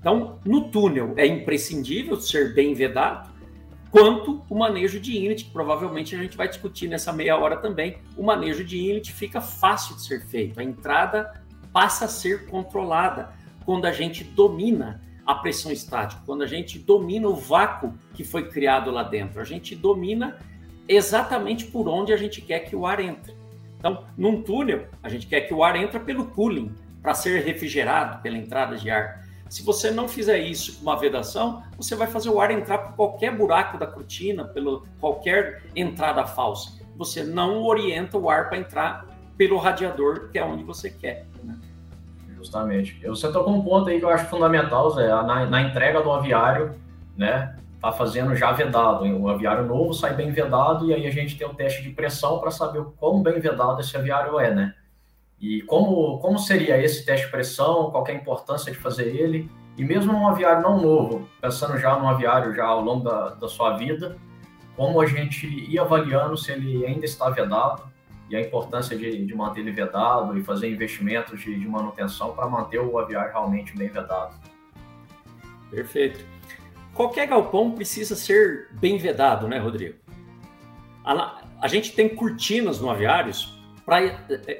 Então, 0.00 0.38
no 0.44 0.70
túnel 0.70 1.14
é 1.16 1.26
imprescindível 1.26 2.16
ser 2.20 2.54
bem 2.54 2.74
vedado, 2.74 3.30
quanto 3.90 4.42
o 4.48 4.54
manejo 4.56 4.98
de 4.98 5.18
inlet, 5.18 5.44
que 5.44 5.50
provavelmente 5.50 6.14
a 6.14 6.18
gente 6.18 6.36
vai 6.36 6.48
discutir 6.48 6.88
nessa 6.88 7.12
meia 7.12 7.36
hora 7.36 7.56
também. 7.56 7.98
O 8.16 8.22
manejo 8.22 8.64
de 8.64 8.78
inlet 8.78 9.12
fica 9.12 9.40
fácil 9.40 9.94
de 9.96 10.02
ser 10.02 10.24
feito, 10.24 10.58
a 10.58 10.64
entrada 10.64 11.42
passa 11.72 12.06
a 12.06 12.08
ser 12.08 12.46
controlada 12.46 13.32
quando 13.64 13.84
a 13.84 13.92
gente 13.92 14.24
domina 14.24 15.00
a 15.30 15.34
pressão 15.36 15.70
estática, 15.70 16.20
quando 16.26 16.42
a 16.42 16.46
gente 16.46 16.76
domina 16.76 17.28
o 17.28 17.36
vácuo 17.36 17.94
que 18.14 18.24
foi 18.24 18.48
criado 18.48 18.90
lá 18.90 19.04
dentro. 19.04 19.40
A 19.40 19.44
gente 19.44 19.76
domina 19.76 20.38
exatamente 20.88 21.66
por 21.66 21.86
onde 21.86 22.12
a 22.12 22.16
gente 22.16 22.40
quer 22.40 22.60
que 22.60 22.74
o 22.74 22.84
ar 22.84 22.98
entre. 22.98 23.32
Então, 23.78 24.04
num 24.18 24.42
túnel, 24.42 24.88
a 25.00 25.08
gente 25.08 25.28
quer 25.28 25.42
que 25.42 25.54
o 25.54 25.62
ar 25.62 25.76
entre 25.76 26.00
pelo 26.00 26.26
cooling, 26.26 26.74
para 27.00 27.14
ser 27.14 27.44
refrigerado 27.44 28.20
pela 28.22 28.36
entrada 28.36 28.76
de 28.76 28.90
ar. 28.90 29.24
Se 29.48 29.62
você 29.62 29.92
não 29.92 30.08
fizer 30.08 30.38
isso 30.38 30.76
com 30.76 30.82
uma 30.82 30.98
vedação, 30.98 31.62
você 31.76 31.94
vai 31.94 32.08
fazer 32.08 32.28
o 32.28 32.40
ar 32.40 32.50
entrar 32.50 32.78
por 32.78 32.96
qualquer 32.96 33.34
buraco 33.34 33.78
da 33.78 33.86
cortina, 33.86 34.44
pelo 34.44 34.84
qualquer 35.00 35.62
entrada 35.76 36.26
falsa. 36.26 36.80
Você 36.96 37.22
não 37.22 37.62
orienta 37.62 38.18
o 38.18 38.28
ar 38.28 38.48
para 38.48 38.58
entrar 38.58 39.06
pelo 39.36 39.58
radiador, 39.58 40.28
que 40.30 40.38
é 40.38 40.44
onde 40.44 40.64
você 40.64 40.90
quer. 40.90 41.29
Justamente. 42.40 42.98
Você 43.06 43.30
tocou 43.30 43.54
um 43.54 43.62
ponto 43.62 43.90
aí 43.90 43.98
que 43.98 44.04
eu 44.04 44.08
acho 44.08 44.24
fundamental, 44.24 44.88
Zé, 44.90 45.08
na, 45.08 45.44
na 45.44 45.60
entrega 45.60 46.00
do 46.00 46.10
aviário, 46.10 46.74
né? 47.14 47.54
Tá 47.78 47.92
fazendo 47.92 48.34
já 48.34 48.50
vedado. 48.50 49.04
O 49.04 49.28
aviário 49.28 49.66
novo 49.66 49.92
sai 49.92 50.14
bem 50.14 50.30
vedado 50.30 50.86
e 50.86 50.94
aí 50.94 51.06
a 51.06 51.10
gente 51.10 51.36
tem 51.36 51.46
o 51.46 51.52
teste 51.52 51.82
de 51.82 51.90
pressão 51.90 52.38
para 52.38 52.50
saber 52.50 52.78
o 52.78 52.92
quão 52.92 53.22
bem 53.22 53.38
vedado 53.38 53.80
esse 53.80 53.94
aviário 53.94 54.40
é, 54.40 54.54
né? 54.54 54.74
E 55.38 55.60
como, 55.62 56.18
como 56.18 56.38
seria 56.38 56.82
esse 56.82 57.04
teste 57.04 57.26
de 57.26 57.32
pressão, 57.32 57.90
qual 57.90 58.06
é 58.06 58.12
a 58.12 58.14
importância 58.14 58.72
de 58.72 58.78
fazer 58.78 59.14
ele? 59.14 59.50
E 59.76 59.84
mesmo 59.84 60.12
num 60.12 60.26
aviário 60.26 60.62
não 60.62 60.80
novo, 60.80 61.28
pensando 61.40 61.78
já 61.78 61.98
num 61.98 62.08
aviário 62.08 62.54
já 62.54 62.64
ao 62.64 62.80
longo 62.80 63.04
da, 63.04 63.30
da 63.30 63.48
sua 63.48 63.76
vida, 63.76 64.16
como 64.76 65.00
a 65.00 65.06
gente 65.06 65.46
ia 65.46 65.82
avaliando 65.82 66.36
se 66.38 66.52
ele 66.52 66.86
ainda 66.86 67.04
está 67.04 67.28
vedado, 67.28 67.82
e 68.30 68.36
a 68.36 68.40
importância 68.40 68.96
de, 68.96 69.26
de 69.26 69.34
manter 69.34 69.60
ele 69.60 69.72
vedado 69.72 70.38
e 70.38 70.42
fazer 70.42 70.70
investimentos 70.70 71.40
de, 71.40 71.58
de 71.58 71.68
manutenção 71.68 72.32
para 72.32 72.48
manter 72.48 72.78
o 72.78 72.96
aviário 72.96 73.32
realmente 73.32 73.76
bem 73.76 73.88
vedado. 73.88 74.36
Perfeito. 75.68 76.24
Qualquer 76.94 77.26
galpão 77.26 77.72
precisa 77.72 78.14
ser 78.14 78.68
bem 78.72 78.96
vedado, 78.98 79.48
né, 79.48 79.58
Rodrigo? 79.58 79.96
A, 81.04 81.42
a 81.60 81.68
gente 81.68 81.92
tem 81.92 82.08
cortinas 82.08 82.80
no 82.80 82.88
aviários 82.88 83.58
para 83.84 83.98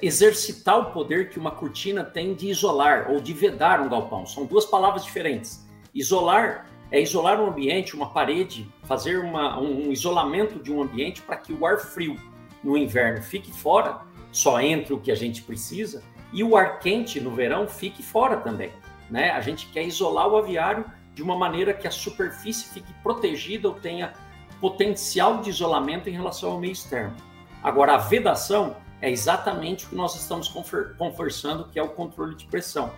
exercitar 0.02 0.78
o 0.78 0.92
poder 0.92 1.30
que 1.30 1.38
uma 1.38 1.52
cortina 1.52 2.02
tem 2.02 2.34
de 2.34 2.48
isolar 2.48 3.08
ou 3.10 3.20
de 3.20 3.32
vedar 3.32 3.80
um 3.80 3.88
galpão. 3.88 4.26
São 4.26 4.46
duas 4.46 4.64
palavras 4.66 5.04
diferentes. 5.04 5.64
Isolar 5.94 6.66
é 6.90 7.00
isolar 7.00 7.40
um 7.40 7.46
ambiente, 7.46 7.94
uma 7.94 8.10
parede, 8.10 8.68
fazer 8.82 9.18
uma, 9.20 9.60
um 9.60 9.92
isolamento 9.92 10.60
de 10.60 10.72
um 10.72 10.82
ambiente 10.82 11.22
para 11.22 11.36
que 11.36 11.52
o 11.52 11.64
ar 11.64 11.78
frio 11.78 12.16
no 12.62 12.76
inverno 12.76 13.23
fique 13.23 13.52
fora, 13.52 14.00
só 14.33 14.61
entre 14.61 14.93
o 14.93 15.00
que 15.00 15.11
a 15.11 15.14
gente 15.14 15.43
precisa, 15.43 16.02
e 16.33 16.45
o 16.45 16.57
ar 16.57 16.79
quente 16.79 17.21
no 17.21 17.31
verão 17.31 17.67
fique 17.67 18.02
fora 18.02 18.37
também. 18.37 18.71
Né? 19.11 19.31
A 19.31 19.40
gente 19.40 19.67
quer 19.67 19.85
isolar 19.85 20.29
o 20.29 20.37
aviário 20.37 20.85
de 21.14 21.23
uma 21.23 21.37
maneira 21.37 21.75
que 21.75 21.88
a 21.88 21.90
superfície 21.90 22.73
fique 22.73 22.93
protegida 23.02 23.69
ou 23.69 23.75
tenha 23.75 24.12
potencial 24.61 25.40
de 25.40 25.50
isolamento 25.50 26.09
em 26.09 26.12
relação 26.12 26.52
ao 26.52 26.61
meio 26.61 26.73
externo. 26.73 27.17
Agora, 27.62 27.95
a 27.95 27.99
vedação 27.99 28.76
é 29.00 29.11
exatamente 29.11 29.87
o 29.87 29.88
que 29.88 29.95
nós 29.95 30.14
estamos 30.14 30.49
conversando, 30.97 31.69
que 31.69 31.79
é 31.79 31.83
o 31.83 31.88
controle 31.88 32.37
de 32.37 32.47
pressão. 32.47 32.93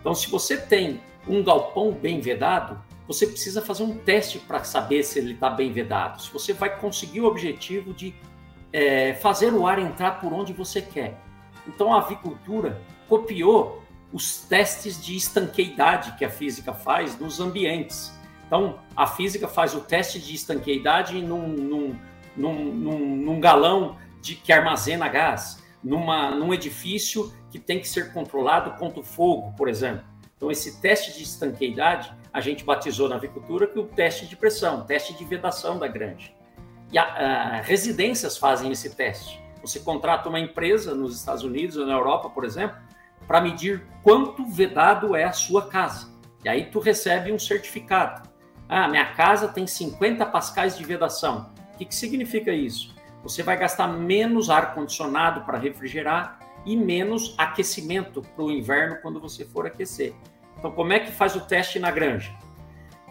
Então, 0.00 0.14
se 0.14 0.30
você 0.30 0.56
tem 0.56 1.00
um 1.26 1.42
galpão 1.42 1.92
bem 1.92 2.20
vedado, 2.20 2.80
você 3.06 3.26
precisa 3.26 3.60
fazer 3.60 3.82
um 3.82 3.96
teste 3.96 4.38
para 4.38 4.62
saber 4.62 5.02
se 5.02 5.18
ele 5.18 5.34
está 5.34 5.50
bem 5.50 5.72
vedado. 5.72 6.22
Se 6.22 6.32
você 6.32 6.52
vai 6.52 6.78
conseguir 6.78 7.22
o 7.22 7.26
objetivo 7.26 7.92
de 7.92 8.14
é, 8.72 9.14
fazer 9.14 9.52
o 9.52 9.66
ar 9.66 9.78
entrar 9.78 10.20
por 10.20 10.32
onde 10.32 10.52
você 10.52 10.80
quer. 10.80 11.18
Então 11.66 11.92
a 11.92 11.98
avicultura 11.98 12.80
copiou 13.08 13.82
os 14.12 14.42
testes 14.42 15.02
de 15.02 15.16
estanqueidade 15.16 16.16
que 16.16 16.24
a 16.24 16.30
física 16.30 16.72
faz 16.72 17.18
nos 17.18 17.40
ambientes. 17.40 18.12
Então, 18.46 18.80
a 18.96 19.06
física 19.06 19.46
faz 19.46 19.74
o 19.74 19.80
teste 19.80 20.18
de 20.18 20.34
estanqueidade 20.34 21.22
num, 21.22 21.46
num, 21.46 21.96
num, 22.36 23.16
num, 23.16 23.40
galão 23.40 23.96
de, 24.20 24.34
que 24.34 24.52
armazena 24.52 25.08
gás, 25.08 25.62
numa, 25.82 26.32
num 26.32 26.52
edifício 26.52 27.32
que 27.48 27.60
tem 27.60 27.78
que 27.78 27.88
ser 27.88 28.12
controlado 28.12 28.72
contra 28.72 28.98
o 29.00 29.04
fogo, 29.04 29.54
por 29.56 29.68
exemplo. 29.68 30.04
Então, 30.36 30.50
esse 30.50 30.80
teste 30.80 31.16
de 31.16 31.22
estanqueidade 31.22 32.12
a 32.32 32.40
gente 32.40 32.64
batizou 32.64 33.08
na 33.08 33.16
avicultura 33.16 33.68
que 33.68 33.78
o 33.78 33.84
teste 33.84 34.26
de 34.26 34.36
pressão, 34.36 34.84
teste 34.84 35.16
de 35.16 35.24
vedação 35.24 35.78
da 35.78 35.86
granja. 35.86 36.32
E 36.92 36.98
a, 36.98 37.04
a, 37.04 37.60
residências 37.60 38.36
fazem 38.36 38.70
esse 38.72 38.94
teste. 38.94 39.40
Você 39.62 39.80
contrata 39.80 40.28
uma 40.28 40.40
empresa 40.40 40.94
nos 40.94 41.16
Estados 41.16 41.42
Unidos 41.42 41.76
ou 41.76 41.86
na 41.86 41.92
Europa, 41.92 42.30
por 42.30 42.44
exemplo, 42.44 42.76
para 43.26 43.40
medir 43.40 43.86
quanto 44.02 44.44
vedado 44.46 45.14
é 45.14 45.24
a 45.24 45.32
sua 45.32 45.68
casa. 45.68 46.10
E 46.44 46.48
aí 46.48 46.64
tu 46.66 46.80
recebe 46.80 47.30
um 47.30 47.38
certificado. 47.38 48.28
Ah, 48.68 48.88
minha 48.88 49.14
casa 49.14 49.48
tem 49.48 49.66
50 49.66 50.24
pascais 50.26 50.76
de 50.76 50.84
vedação. 50.84 51.50
O 51.74 51.78
que, 51.78 51.84
que 51.84 51.94
significa 51.94 52.52
isso? 52.52 52.94
Você 53.22 53.42
vai 53.42 53.56
gastar 53.56 53.86
menos 53.88 54.48
ar 54.48 54.74
condicionado 54.74 55.42
para 55.42 55.58
refrigerar 55.58 56.38
e 56.64 56.76
menos 56.76 57.34
aquecimento 57.36 58.22
para 58.22 58.44
o 58.44 58.50
inverno 58.50 58.96
quando 59.02 59.20
você 59.20 59.44
for 59.44 59.66
aquecer. 59.66 60.14
Então, 60.58 60.70
como 60.70 60.92
é 60.92 61.00
que 61.00 61.10
faz 61.10 61.34
o 61.36 61.40
teste 61.40 61.78
na 61.78 61.90
granja? 61.90 62.32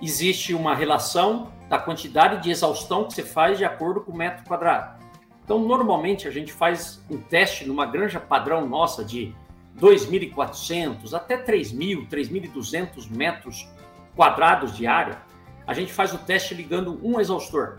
Existe 0.02 0.54
uma 0.54 0.76
relação 0.76 1.52
da 1.70 1.78
quantidade 1.78 2.42
de 2.42 2.50
exaustão 2.50 3.06
que 3.06 3.14
você 3.14 3.24
faz 3.24 3.58
de 3.58 3.64
acordo 3.64 4.02
com 4.02 4.12
o 4.12 4.18
metro 4.18 4.44
quadrado. 4.44 5.00
Então, 5.46 5.60
normalmente, 5.60 6.28
a 6.28 6.32
gente 6.32 6.52
faz 6.52 7.02
um 7.10 7.18
teste 7.18 7.66
numa 7.66 7.86
granja 7.86 8.20
padrão 8.20 8.68
nossa 8.68 9.06
de 9.06 9.34
2.400 9.80 11.14
até 11.14 11.38
3.000, 11.38 12.10
3.200 12.10 13.10
metros 13.10 13.70
quadrados 14.16 14.76
de 14.76 14.86
área. 14.88 15.22
A 15.66 15.74
gente 15.74 15.94
faz 15.94 16.14
o 16.14 16.18
teste 16.18 16.54
ligando 16.54 17.00
um 17.04 17.20
exaustor. 17.20 17.78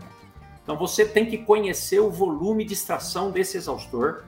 Então, 0.63 0.77
você 0.77 1.05
tem 1.05 1.25
que 1.25 1.39
conhecer 1.39 1.99
o 1.99 2.09
volume 2.09 2.63
de 2.63 2.73
extração 2.73 3.29
desse 3.29 3.57
exaustor 3.57 4.23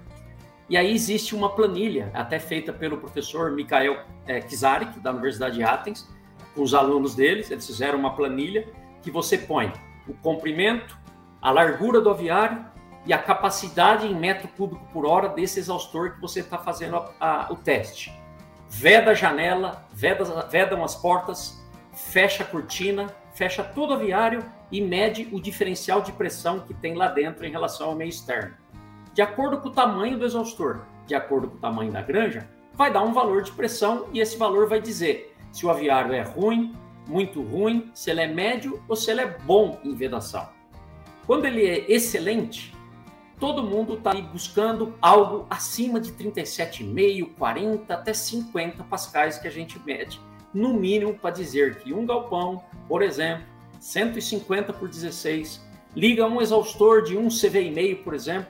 e 0.69 0.77
aí 0.77 0.93
existe 0.93 1.35
uma 1.35 1.49
planilha, 1.49 2.09
até 2.13 2.39
feita 2.39 2.71
pelo 2.71 2.97
professor 2.97 3.51
Mikhail 3.51 3.97
é, 4.25 4.39
Kizarik, 4.39 4.99
da 4.99 5.11
Universidade 5.11 5.55
de 5.55 5.63
Athens, 5.63 6.07
com 6.55 6.61
os 6.61 6.73
alunos 6.73 7.15
deles, 7.15 7.51
eles 7.51 7.65
fizeram 7.65 7.99
uma 7.99 8.15
planilha 8.15 8.67
que 9.03 9.11
você 9.11 9.37
põe 9.37 9.71
o 10.07 10.13
comprimento, 10.15 10.97
a 11.41 11.51
largura 11.51 12.01
do 12.01 12.09
aviário 12.09 12.65
e 13.05 13.13
a 13.13 13.17
capacidade 13.17 14.07
em 14.07 14.15
metro 14.15 14.47
cúbico 14.47 14.87
por 14.91 15.05
hora 15.05 15.29
desse 15.29 15.59
exaustor 15.59 16.13
que 16.13 16.21
você 16.21 16.39
está 16.39 16.57
fazendo 16.57 16.95
a, 16.95 17.11
a, 17.19 17.53
o 17.53 17.55
teste. 17.55 18.11
Veda 18.69 19.11
a 19.11 19.13
janela, 19.13 19.85
veda, 19.93 20.23
vedam 20.49 20.83
as 20.83 20.95
portas, 20.95 21.61
fecha 21.91 22.43
a 22.43 22.47
cortina, 22.47 23.13
fecha 23.33 23.63
todo 23.63 23.91
o 23.91 23.93
aviário 23.93 24.43
e 24.71 24.81
mede 24.81 25.29
o 25.31 25.39
diferencial 25.39 26.01
de 26.01 26.11
pressão 26.11 26.61
que 26.61 26.73
tem 26.73 26.95
lá 26.95 27.09
dentro 27.09 27.45
em 27.45 27.51
relação 27.51 27.89
ao 27.89 27.95
meio 27.95 28.09
externo 28.09 28.63
de 29.13 29.21
acordo 29.21 29.59
com 29.59 29.69
o 29.69 29.71
tamanho 29.71 30.17
do 30.17 30.25
exaustor, 30.25 30.81
de 31.05 31.13
acordo 31.13 31.47
com 31.47 31.55
o 31.55 31.59
tamanho 31.59 31.91
da 31.91 32.01
granja, 32.01 32.49
vai 32.73 32.91
dar 32.91 33.03
um 33.03 33.13
valor 33.13 33.43
de 33.43 33.51
pressão 33.51 34.07
e 34.11 34.19
esse 34.19 34.37
valor 34.37 34.67
vai 34.67 34.81
dizer 34.81 35.35
se 35.51 35.65
o 35.65 35.69
aviário 35.69 36.13
é 36.13 36.23
ruim, 36.23 36.75
muito 37.07 37.41
ruim, 37.41 37.91
se 37.93 38.11
ele 38.11 38.21
é 38.21 38.27
médio 38.27 38.81
ou 38.87 38.95
se 38.95 39.11
ele 39.11 39.21
é 39.21 39.37
bom 39.45 39.79
em 39.83 39.93
vedação. 39.93 40.47
Quando 41.25 41.45
ele 41.45 41.65
é 41.65 41.91
excelente, 41.91 42.73
todo 43.39 43.63
mundo 43.63 43.95
está 43.95 44.13
buscando 44.13 44.93
algo 45.01 45.45
acima 45.49 45.99
de 45.99 46.11
37,5, 46.13 47.29
40 47.37 47.93
até 47.93 48.13
50 48.13 48.83
pascais 48.83 49.37
que 49.37 49.47
a 49.47 49.51
gente 49.51 49.79
mede, 49.85 50.19
no 50.53 50.73
mínimo 50.73 51.13
para 51.13 51.31
dizer 51.31 51.79
que 51.79 51.93
um 51.93 52.05
galpão, 52.05 52.63
por 52.87 53.01
exemplo, 53.01 53.45
150 53.79 54.71
por 54.73 54.87
16, 54.87 55.65
liga 55.95 56.25
um 56.25 56.41
exaustor 56.41 57.03
de 57.03 57.17
um 57.17 57.27
CV,5, 57.27 58.03
por 58.03 58.13
exemplo, 58.13 58.47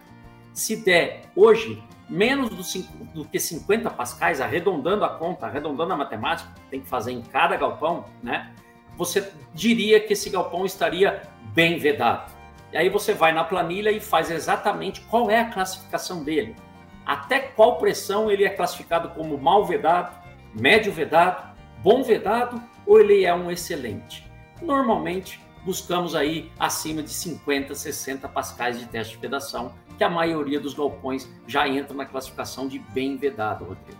se 0.53 0.75
der 0.75 1.23
hoje 1.35 1.81
menos 2.13 2.51
do, 2.51 2.83
do, 3.11 3.25
que 3.25 3.39
50 3.39 3.89
pascais, 3.89 4.39
arredondando 4.39 5.03
a 5.03 5.09
conta, 5.09 5.47
arredondando 5.47 5.93
a 5.93 5.97
matemática, 5.97 6.47
tem 6.69 6.79
que 6.79 6.87
fazer 6.87 7.11
em 7.11 7.23
cada 7.23 7.55
galpão, 7.55 8.05
né? 8.21 8.51
Você 8.95 9.31
diria 9.51 9.99
que 9.99 10.13
esse 10.13 10.29
galpão 10.29 10.63
estaria 10.63 11.23
bem 11.55 11.79
vedado. 11.79 12.31
E 12.71 12.77
aí 12.77 12.87
você 12.87 13.15
vai 13.15 13.31
na 13.33 13.43
planilha 13.43 13.89
e 13.91 13.99
faz 13.99 14.29
exatamente 14.29 15.01
qual 15.01 15.31
é 15.31 15.39
a 15.39 15.49
classificação 15.49 16.23
dele. 16.23 16.55
Até 17.03 17.39
qual 17.39 17.79
pressão 17.79 18.29
ele 18.29 18.43
é 18.43 18.49
classificado 18.49 19.09
como 19.09 19.35
mal 19.35 19.65
vedado, 19.65 20.15
médio 20.53 20.91
vedado, 20.91 21.51
bom 21.81 22.03
vedado 22.03 22.61
ou 22.85 22.99
ele 22.99 23.25
é 23.25 23.33
um 23.33 23.49
excelente. 23.49 24.31
Normalmente 24.61 25.41
buscamos 25.65 26.13
aí 26.13 26.51
acima 26.59 27.01
de 27.01 27.09
50, 27.09 27.73
60 27.73 28.29
pascais 28.29 28.79
de 28.79 28.85
teste 28.85 29.15
de 29.15 29.19
vedação 29.19 29.73
que 29.97 30.03
a 30.03 30.09
maioria 30.09 30.59
dos 30.59 30.73
galpões 30.73 31.29
já 31.47 31.67
entra 31.67 31.95
na 31.95 32.05
classificação 32.05 32.67
de 32.67 32.79
bem 32.79 33.17
vedado, 33.17 33.65
Rodrigo. 33.65 33.99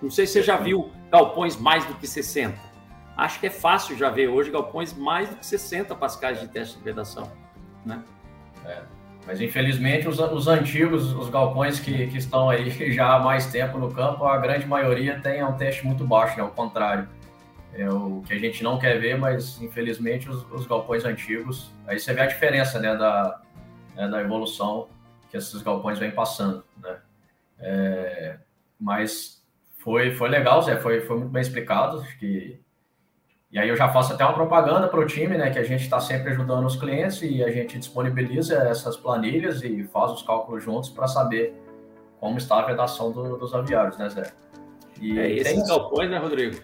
Não 0.00 0.10
sei 0.10 0.26
se 0.26 0.34
você 0.34 0.42
já 0.42 0.56
viu 0.56 0.90
galpões 1.10 1.56
mais 1.56 1.84
do 1.86 1.94
que 1.94 2.06
60. 2.06 2.56
Acho 3.16 3.40
que 3.40 3.46
é 3.46 3.50
fácil 3.50 3.96
já 3.96 4.10
ver 4.10 4.28
hoje 4.28 4.50
galpões 4.50 4.92
mais 4.92 5.28
do 5.28 5.36
que 5.36 5.46
60 5.46 5.94
pascais 5.94 6.40
de 6.40 6.48
teste 6.48 6.76
de 6.76 6.84
vedação, 6.84 7.30
né? 7.84 8.02
É. 8.64 8.82
Mas 9.26 9.40
infelizmente 9.40 10.06
os, 10.06 10.20
os 10.20 10.46
antigos, 10.46 11.12
os 11.14 11.28
galpões 11.28 11.80
que, 11.80 12.06
que 12.06 12.18
estão 12.18 12.50
aí 12.50 12.70
já 12.92 13.14
há 13.14 13.18
mais 13.18 13.46
tempo 13.46 13.78
no 13.78 13.92
campo, 13.92 14.24
a 14.24 14.36
grande 14.36 14.66
maioria 14.66 15.18
tem 15.18 15.42
um 15.42 15.52
teste 15.54 15.84
muito 15.86 16.04
baixo, 16.04 16.36
né? 16.36 16.44
O 16.44 16.50
contrário. 16.50 17.08
É 17.72 17.90
o 17.90 18.22
que 18.26 18.32
a 18.32 18.38
gente 18.38 18.62
não 18.62 18.78
quer 18.78 18.98
ver, 18.98 19.18
mas 19.18 19.60
infelizmente 19.60 20.30
os, 20.30 20.50
os 20.50 20.66
galpões 20.66 21.04
antigos, 21.04 21.70
aí 21.86 21.98
você 21.98 22.14
vê 22.14 22.22
a 22.22 22.26
diferença, 22.26 22.78
né, 22.78 22.96
da, 22.96 23.38
né, 23.94 24.08
da 24.08 24.22
evolução 24.22 24.88
que 25.30 25.36
esses 25.36 25.62
galpões 25.62 25.98
vêm 25.98 26.10
passando, 26.10 26.64
né? 26.82 26.98
É, 27.58 28.38
mas 28.78 29.42
foi, 29.78 30.12
foi 30.12 30.28
legal, 30.28 30.62
Zé, 30.62 30.76
foi, 30.76 31.00
foi 31.02 31.18
muito 31.18 31.30
bem 31.30 31.42
explicado, 31.42 32.02
que 32.18 32.60
e 33.50 33.58
aí 33.58 33.68
eu 33.68 33.76
já 33.76 33.88
faço 33.88 34.12
até 34.12 34.24
uma 34.24 34.34
propaganda 34.34 34.88
para 34.88 35.00
o 35.00 35.06
time, 35.06 35.38
né? 35.38 35.50
Que 35.50 35.58
a 35.58 35.62
gente 35.62 35.82
está 35.82 36.00
sempre 36.00 36.30
ajudando 36.32 36.66
os 36.66 36.76
clientes 36.76 37.22
e 37.22 37.42
a 37.42 37.50
gente 37.50 37.78
disponibiliza 37.78 38.56
essas 38.56 38.96
planilhas 38.96 39.62
e 39.62 39.84
faz 39.84 40.10
os 40.12 40.22
cálculos 40.22 40.62
juntos 40.62 40.90
para 40.90 41.06
saber 41.06 41.54
como 42.18 42.38
está 42.38 42.58
a 42.58 42.66
vedação 42.66 43.12
do, 43.12 43.36
dos 43.36 43.54
aviários, 43.54 43.96
né, 43.96 44.08
Zé? 44.08 44.32
E 45.00 45.18
é, 45.18 45.30
esses 45.30 45.54
tem... 45.54 45.66
galpões, 45.66 46.10
né, 46.10 46.18
Rodrigo? 46.18 46.60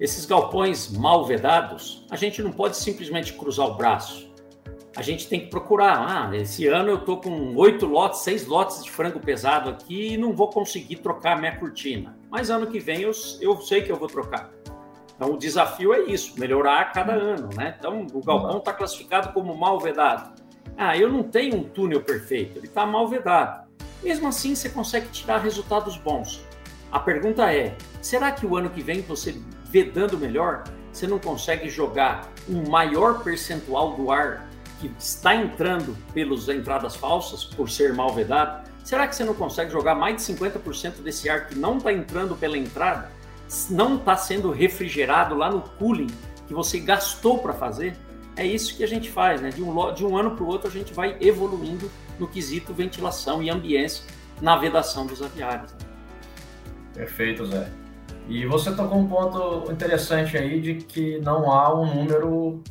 Esses 0.00 0.24
galpões 0.26 0.90
mal 0.90 1.24
vedados, 1.24 2.06
a 2.10 2.16
gente 2.16 2.42
não 2.42 2.50
pode 2.50 2.76
simplesmente 2.76 3.32
cruzar 3.34 3.66
o 3.66 3.74
braço 3.74 4.25
a 4.96 5.02
gente 5.02 5.28
tem 5.28 5.40
que 5.40 5.46
procurar. 5.48 6.06
Ah, 6.08 6.36
esse 6.36 6.66
ano 6.66 6.90
eu 6.90 6.98
tô 6.98 7.18
com 7.18 7.54
oito 7.56 7.84
lotes, 7.84 8.20
seis 8.20 8.46
lotes 8.46 8.82
de 8.82 8.90
frango 8.90 9.20
pesado 9.20 9.68
aqui 9.68 10.14
e 10.14 10.16
não 10.16 10.32
vou 10.32 10.48
conseguir 10.48 10.96
trocar 10.96 11.38
minha 11.38 11.54
cortina. 11.54 12.18
Mas 12.30 12.48
ano 12.48 12.66
que 12.66 12.80
vem 12.80 13.02
eu, 13.02 13.12
eu 13.40 13.60
sei 13.60 13.82
que 13.82 13.92
eu 13.92 13.96
vou 13.96 14.08
trocar. 14.08 14.50
Então 15.14 15.34
o 15.34 15.38
desafio 15.38 15.92
é 15.92 16.00
isso, 16.00 16.38
melhorar 16.40 16.80
a 16.80 16.84
cada 16.86 17.12
ano, 17.12 17.50
né? 17.54 17.76
Então 17.78 18.06
o 18.12 18.24
galpão 18.24 18.56
está 18.58 18.72
classificado 18.72 19.32
como 19.34 19.54
mal 19.54 19.78
vedado. 19.78 20.42
Ah, 20.78 20.96
eu 20.96 21.12
não 21.12 21.22
tenho 21.22 21.56
um 21.56 21.64
túnel 21.64 22.02
perfeito, 22.02 22.58
ele 22.58 22.66
está 22.66 22.86
mal 22.86 23.06
vedado. 23.06 23.66
Mesmo 24.02 24.28
assim, 24.28 24.54
você 24.54 24.68
consegue 24.68 25.08
tirar 25.08 25.38
resultados 25.38 25.96
bons. 25.98 26.42
A 26.90 26.98
pergunta 26.98 27.52
é: 27.52 27.76
será 28.00 28.32
que 28.32 28.46
o 28.46 28.56
ano 28.56 28.70
que 28.70 28.82
vem 28.82 29.02
você 29.02 29.34
vedando 29.64 30.18
melhor, 30.18 30.64
você 30.92 31.06
não 31.06 31.18
consegue 31.18 31.68
jogar 31.68 32.30
um 32.48 32.68
maior 32.70 33.22
percentual 33.22 33.94
do 33.94 34.10
ar 34.10 34.48
que 34.80 34.92
está 34.98 35.34
entrando 35.34 35.96
pelas 36.12 36.48
entradas 36.48 36.96
falsas, 36.96 37.44
por 37.44 37.70
ser 37.70 37.94
mal 37.94 38.12
vedado, 38.12 38.68
será 38.84 39.06
que 39.06 39.16
você 39.16 39.24
não 39.24 39.34
consegue 39.34 39.70
jogar 39.70 39.94
mais 39.94 40.16
de 40.16 40.34
50% 40.34 41.02
desse 41.02 41.28
ar 41.28 41.48
que 41.48 41.54
não 41.54 41.78
está 41.78 41.92
entrando 41.92 42.36
pela 42.36 42.58
entrada, 42.58 43.10
não 43.70 43.96
está 43.96 44.16
sendo 44.16 44.50
refrigerado 44.50 45.34
lá 45.34 45.50
no 45.50 45.60
cooling 45.60 46.08
que 46.46 46.54
você 46.54 46.78
gastou 46.78 47.38
para 47.38 47.52
fazer? 47.52 47.96
É 48.36 48.44
isso 48.44 48.76
que 48.76 48.84
a 48.84 48.88
gente 48.88 49.10
faz, 49.10 49.40
né? 49.40 49.48
De 49.48 49.62
um, 49.62 49.94
de 49.94 50.04
um 50.04 50.16
ano 50.16 50.32
para 50.32 50.44
o 50.44 50.46
outro 50.46 50.68
a 50.68 50.70
gente 50.70 50.92
vai 50.92 51.16
evoluindo 51.20 51.90
no 52.18 52.28
quesito 52.28 52.74
ventilação 52.74 53.42
e 53.42 53.48
ambiência 53.48 54.04
na 54.40 54.56
vedação 54.56 55.06
dos 55.06 55.22
aviários. 55.22 55.72
Né? 55.72 55.78
Perfeito, 56.94 57.46
Zé. 57.46 57.70
E 58.28 58.44
você 58.44 58.74
tocou 58.74 58.98
um 58.98 59.08
ponto 59.08 59.70
interessante 59.70 60.36
aí 60.36 60.60
de 60.60 60.74
que 60.74 61.18
não 61.20 61.50
há 61.50 61.72
um 61.72 61.94
número 61.94 62.62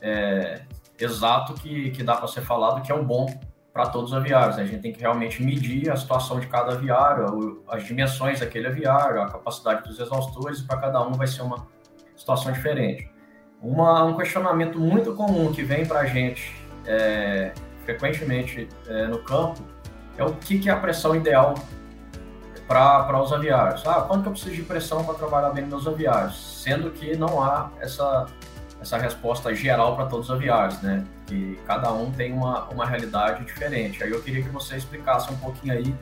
é, 0.00 0.62
exato 0.98 1.54
que, 1.54 1.90
que 1.90 2.02
dá 2.02 2.16
para 2.16 2.28
ser 2.28 2.42
falado 2.42 2.82
que 2.82 2.90
é 2.90 2.94
o 2.94 3.04
bom 3.04 3.26
para 3.72 3.86
todos 3.86 4.10
os 4.12 4.16
aviários. 4.16 4.56
Né? 4.56 4.64
A 4.64 4.66
gente 4.66 4.82
tem 4.82 4.92
que 4.92 5.00
realmente 5.00 5.42
medir 5.42 5.90
a 5.90 5.96
situação 5.96 6.40
de 6.40 6.46
cada 6.46 6.72
aviário, 6.72 7.62
as 7.68 7.84
dimensões 7.84 8.40
daquele 8.40 8.66
aviário, 8.66 9.22
a 9.22 9.28
capacidade 9.28 9.86
dos 9.88 9.98
exaustores, 10.00 10.60
e 10.60 10.64
para 10.64 10.78
cada 10.78 11.00
um 11.06 11.12
vai 11.12 11.26
ser 11.26 11.42
uma 11.42 11.66
situação 12.16 12.50
diferente. 12.50 13.10
Uma, 13.62 14.04
um 14.04 14.16
questionamento 14.16 14.78
muito 14.78 15.14
comum 15.14 15.52
que 15.52 15.62
vem 15.62 15.86
para 15.86 16.00
a 16.00 16.06
gente 16.06 16.54
é, 16.86 17.52
frequentemente 17.84 18.68
é, 18.88 19.06
no 19.06 19.18
campo 19.18 19.62
é 20.16 20.24
o 20.24 20.34
que, 20.34 20.58
que 20.58 20.68
é 20.68 20.72
a 20.72 20.76
pressão 20.76 21.14
ideal 21.14 21.54
para 22.66 23.22
os 23.22 23.32
aviários. 23.32 23.86
Ah, 23.86 24.02
quanto 24.02 24.22
que 24.22 24.28
eu 24.28 24.32
preciso 24.32 24.54
de 24.54 24.62
pressão 24.62 25.02
para 25.04 25.14
trabalhar 25.14 25.50
bem 25.50 25.64
nos 25.64 25.84
meus 25.84 25.94
aviários? 25.94 26.62
Sendo 26.62 26.90
que 26.90 27.16
não 27.16 27.42
há 27.42 27.70
essa, 27.80 28.26
essa 28.80 28.96
resposta 28.96 29.54
geral 29.54 29.96
para 29.96 30.06
todos 30.06 30.28
os 30.28 30.34
aviários, 30.34 30.80
né? 30.82 31.04
Que 31.26 31.58
cada 31.66 31.92
um 31.92 32.10
tem 32.12 32.32
uma, 32.32 32.64
uma 32.68 32.86
realidade 32.86 33.44
diferente. 33.44 34.02
Aí 34.02 34.10
eu 34.10 34.22
queria 34.22 34.42
que 34.42 34.48
você 34.48 34.76
explicasse 34.76 35.32
um 35.32 35.36
pouquinho 35.36 35.74
aí 35.74 35.94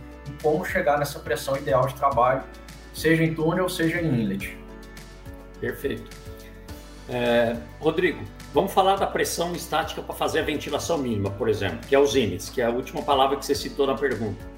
como 0.42 0.64
chegar 0.64 0.98
nessa 0.98 1.18
pressão 1.18 1.56
ideal 1.56 1.86
de 1.86 1.94
trabalho, 1.94 2.42
seja 2.92 3.22
em 3.22 3.34
túnel, 3.34 3.68
seja 3.68 4.00
em 4.00 4.22
inlet. 4.22 4.58
Perfeito. 5.60 6.10
É, 7.08 7.56
Rodrigo, 7.80 8.22
vamos 8.52 8.72
falar 8.72 8.96
da 8.96 9.06
pressão 9.06 9.54
estática 9.54 10.02
para 10.02 10.14
fazer 10.14 10.40
a 10.40 10.42
ventilação 10.42 10.98
mínima, 10.98 11.30
por 11.30 11.48
exemplo, 11.48 11.78
que 11.86 11.94
é 11.94 11.98
os 11.98 12.16
inlets, 12.16 12.50
que 12.50 12.60
é 12.60 12.64
a 12.66 12.70
última 12.70 13.02
palavra 13.02 13.36
que 13.36 13.46
você 13.46 13.54
citou 13.54 13.86
na 13.86 13.94
pergunta. 13.94 14.55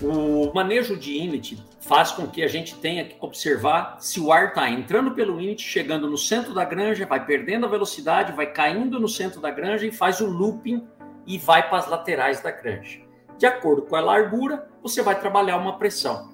O 0.00 0.52
manejo 0.54 0.96
de 0.96 1.18
inlet 1.18 1.62
faz 1.80 2.10
com 2.10 2.26
que 2.26 2.42
a 2.42 2.48
gente 2.48 2.74
tenha 2.76 3.04
que 3.04 3.16
observar 3.20 3.96
se 3.98 4.20
o 4.20 4.30
ar 4.30 4.48
está 4.48 4.68
entrando 4.68 5.12
pelo 5.12 5.40
inlet, 5.40 5.62
chegando 5.62 6.08
no 6.08 6.18
centro 6.18 6.52
da 6.52 6.64
granja, 6.64 7.06
vai 7.06 7.24
perdendo 7.24 7.64
a 7.64 7.68
velocidade, 7.68 8.32
vai 8.32 8.52
caindo 8.52 9.00
no 9.00 9.08
centro 9.08 9.40
da 9.40 9.50
granja 9.50 9.86
e 9.86 9.92
faz 9.92 10.20
o 10.20 10.26
looping 10.26 10.86
e 11.26 11.38
vai 11.38 11.68
para 11.68 11.78
as 11.78 11.88
laterais 11.88 12.40
da 12.42 12.50
granja. 12.50 13.00
De 13.38 13.46
acordo 13.46 13.82
com 13.82 13.96
a 13.96 14.00
largura, 14.00 14.68
você 14.82 15.02
vai 15.02 15.18
trabalhar 15.18 15.56
uma 15.56 15.78
pressão. 15.78 16.30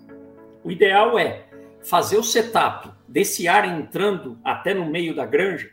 O 0.64 0.70
ideal 0.70 1.18
é 1.18 1.44
fazer 1.82 2.16
o 2.16 2.24
setup 2.24 2.90
desse 3.06 3.46
ar 3.46 3.64
entrando 3.64 4.38
até 4.44 4.74
no 4.74 4.86
meio 4.86 5.14
da 5.14 5.24
granja 5.24 5.70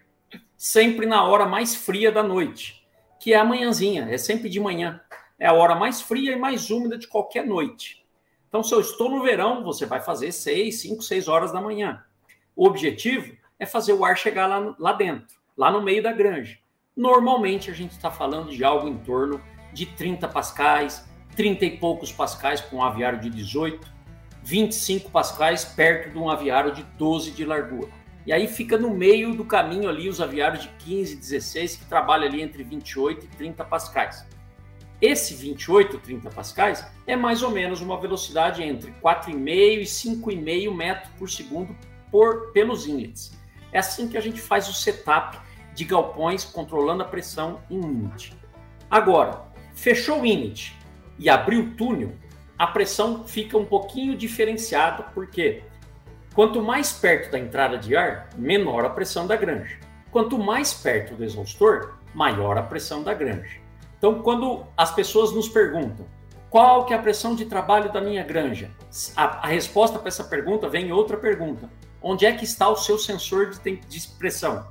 sempre 0.60 1.06
na 1.06 1.24
hora 1.24 1.46
mais 1.46 1.74
fria 1.74 2.12
da 2.12 2.22
noite, 2.22 2.86
que 3.18 3.34
é 3.34 3.38
a 3.38 3.46
manhãzinha, 3.46 4.10
é 4.12 4.18
sempre 4.18 4.50
de 4.50 4.60
manhã 4.60 5.00
é 5.40 5.48
a 5.48 5.54
hora 5.54 5.74
mais 5.74 6.02
fria 6.02 6.34
e 6.34 6.36
mais 6.36 6.70
úmida 6.70 6.98
de 6.98 7.08
qualquer 7.08 7.46
noite. 7.46 8.06
Então, 8.48 8.64
se 8.64 8.74
eu 8.74 8.82
estou 8.82 9.10
no 9.10 9.24
verão, 9.24 9.64
você 9.64 9.86
vai 9.86 10.02
fazer 10.02 10.32
6, 10.32 10.82
5, 10.82 11.02
6 11.02 11.28
horas 11.28 11.52
da 11.52 11.62
manhã. 11.62 12.04
O 12.56 12.66
objetivo 12.66 13.38
é 13.58 13.66
fazer 13.66 13.94
o 13.94 14.04
ar 14.04 14.18
chegar 14.18 14.48
lá, 14.48 14.76
lá 14.78 14.94
dentro, 14.94 15.38
lá 15.56 15.72
no 15.72 15.82
meio 15.82 16.04
da 16.04 16.12
granja. 16.12 16.58
Normalmente, 16.96 17.72
a 17.72 17.74
gente 17.74 17.92
está 17.92 18.12
falando 18.12 18.52
de 18.52 18.64
algo 18.64 18.88
em 18.88 18.98
torno 18.98 19.42
de 19.72 19.86
30 19.86 20.28
pascais, 20.28 21.08
30 21.36 21.66
e 21.66 21.78
poucos 21.78 22.12
pascais 22.12 22.60
para 22.60 22.78
um 22.78 22.84
aviário 22.84 23.20
de 23.20 23.30
18, 23.30 23.88
25 24.44 25.12
pascais 25.12 25.64
perto 25.64 26.12
de 26.12 26.18
um 26.18 26.30
aviário 26.30 26.74
de 26.74 26.84
12 26.98 27.32
de 27.32 27.46
largura. 27.46 27.90
E 28.26 28.34
aí 28.34 28.48
fica 28.48 28.78
no 28.78 28.90
meio 28.90 29.36
do 29.36 29.46
caminho 29.46 29.88
ali 29.88 30.10
os 30.10 30.20
aviários 30.20 30.64
de 30.64 30.70
15, 30.80 31.16
16 31.16 31.76
que 31.78 31.86
trabalham 31.86 32.28
ali 32.28 32.42
entre 32.42 32.64
28 32.64 33.26
e 33.26 33.28
30 33.30 33.64
pascais. 33.64 34.26
Esse 35.02 35.34
28, 35.34 35.98
30 36.00 36.30
pascais 36.30 36.86
é 37.08 37.16
mais 37.16 37.42
ou 37.42 37.52
menos 37.52 37.80
uma 37.80 38.00
velocidade 38.00 38.62
entre 38.62 38.92
4,5 39.02 39.48
e 39.48 39.84
5,5 39.84 40.76
metros 40.76 41.10
por 41.18 41.30
segundo 41.30 41.76
por, 42.12 42.52
pelos 42.52 42.86
inlets. 42.86 43.32
É 43.72 43.80
assim 43.80 44.08
que 44.10 44.18
a 44.18 44.22
gente 44.22 44.42
faz 44.42 44.68
o 44.68 44.74
setup 44.74 45.40
de 45.74 45.86
galpões 45.86 46.44
controlando 46.44 47.04
a 47.04 47.06
pressão 47.06 47.62
em 47.70 47.80
inlet. 47.80 48.36
Agora, 48.90 49.44
fechou 49.74 50.22
o 50.22 50.26
inlet 50.26 50.76
e 51.18 51.30
abriu 51.30 51.62
o 51.62 51.72
túnel, 51.72 52.14
a 52.58 52.68
pressão 52.68 53.26
fica 53.26 53.58
um 53.58 53.66
pouquinho 53.66 54.18
diferenciada, 54.18 55.04
porque 55.14 55.64
quanto 56.34 56.62
mais 56.62 56.92
perto 56.92 57.32
da 57.32 57.40
entrada 57.40 57.78
de 57.78 57.96
ar, 57.96 58.30
menor 58.36 58.84
a 58.84 58.90
pressão 58.90 59.26
da 59.26 59.38
granja. 59.38 59.80
Quanto 60.12 60.38
mais 60.38 60.74
perto 60.74 61.16
do 61.16 61.24
exaustor, 61.24 62.00
maior 62.14 62.58
a 62.58 62.64
pressão 62.64 63.04
da 63.04 63.14
granja. 63.14 63.59
Então, 64.00 64.22
quando 64.24 64.66
as 64.76 64.92
pessoas 64.96 65.34
nos 65.34 65.48
perguntam 65.50 66.06
qual 66.50 66.86
que 66.86 66.94
é 66.94 66.98
a 66.98 67.02
pressão 67.02 67.36
de 67.36 67.46
trabalho 67.46 67.92
da 67.92 68.02
minha 68.02 68.24
granja, 68.24 68.72
a, 69.16 69.46
a 69.46 69.48
resposta 69.48 70.00
para 70.00 70.08
essa 70.08 70.24
pergunta 70.24 70.68
vem 70.68 70.92
outra 70.92 71.16
pergunta. 71.16 71.70
Onde 72.02 72.26
é 72.26 72.32
que 72.32 72.46
está 72.46 72.68
o 72.70 72.78
seu 72.78 72.98
sensor 72.98 73.52
de, 73.52 73.76
de 73.76 74.08
pressão? 74.18 74.66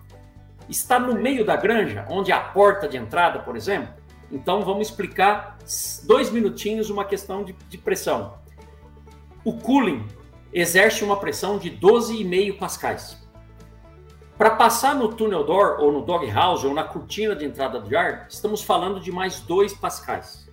Está 0.69 0.99
no 0.99 1.15
meio 1.15 1.45
da 1.45 1.57
granja, 1.57 2.07
onde 2.11 2.33
é 2.33 2.35
a 2.35 2.41
porta 2.41 2.89
de 2.89 2.97
entrada, 2.97 3.39
por 3.39 3.55
exemplo? 3.55 3.95
Então, 4.33 4.63
vamos 4.63 4.89
explicar 4.89 5.59
dois 6.05 6.31
minutinhos 6.31 6.91
uma 6.91 7.05
questão 7.05 7.45
de, 7.45 7.53
de 7.53 7.79
pressão. 7.79 8.35
O 9.45 9.53
cooling 9.53 10.07
exerce 10.53 11.05
uma 11.05 11.19
pressão 11.19 11.59
de 11.59 11.71
12,5 11.71 12.59
pascais. 12.59 13.28
Para 14.39 14.53
passar 14.53 14.95
no 14.95 15.09
tunnel 15.09 15.43
door, 15.43 15.81
ou 15.81 15.91
no 15.91 16.01
doghouse, 16.01 16.65
ou 16.65 16.73
na 16.73 16.85
cortina 16.85 17.35
de 17.35 17.45
entrada 17.45 17.81
de 17.81 17.97
ar, 17.97 18.29
estamos 18.31 18.63
falando 18.63 19.01
de 19.01 19.11
mais 19.11 19.41
2 19.41 19.75
pascais. 19.75 20.49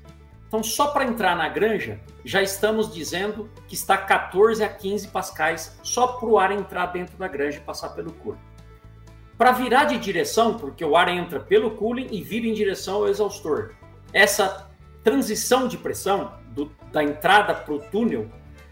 Então, 0.48 0.63
só 0.63 0.88
para 0.88 1.06
entrar 1.06 1.36
na 1.36 1.48
granja, 1.48 2.00
já 2.24 2.41
estamos 2.41 2.91
dizendo 2.91 3.48
que 3.67 3.76
está 3.76 3.95
14 3.95 4.63
a 4.63 4.69
15 4.69 5.10
pascais 5.10 5.78
só 5.84 6.08
para 6.08 6.28
o 6.28 6.39
ar 6.39 6.52
entrar 6.52 6.88
dentro 6.88 7.15
da 7.15 7.28
granja 7.28 7.60
e 7.60 7.62
passar 7.62 7.89
pelo 7.89 8.12
cooling. 8.13 8.39
Para 9.38 9.52
virar 9.52 9.84
de 9.84 10.00
direção, 10.00 10.58
porque 10.58 10.84
o 10.84 10.98
ar 10.98 11.08
entra 11.08 11.39
pelo 11.39 11.69
cooling 11.69 12.08
e 12.10 12.24
vira 12.24 12.48
em 12.48 12.54
direção 12.56 12.95
ao 12.95 13.08
exaustor. 13.08 13.76
Essa 14.12 14.67
transição 15.04 15.67
de 15.67 15.78
pressão 15.78 16.34
do, 16.48 16.71
da 16.91 17.04
entrada 17.04 17.54
para 17.54 17.74
o 17.76 17.80
túnel 17.80 18.32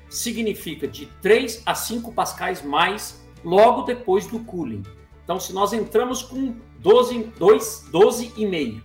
significa 0.10 0.88
de 0.88 1.06
3 1.22 1.62
a 1.68 1.76
5 1.76 2.12
pascais 2.14 2.64
mais 2.64 3.24
logo 3.44 3.84
depois 3.84 4.26
do 4.26 4.40
cooling. 4.40 4.82
Então, 5.24 5.40
se 5.40 5.54
nós 5.54 5.74
entramos 5.74 6.22
com 6.22 6.56
12, 6.80 7.32
2, 7.38 7.90
12,5, 7.92 8.82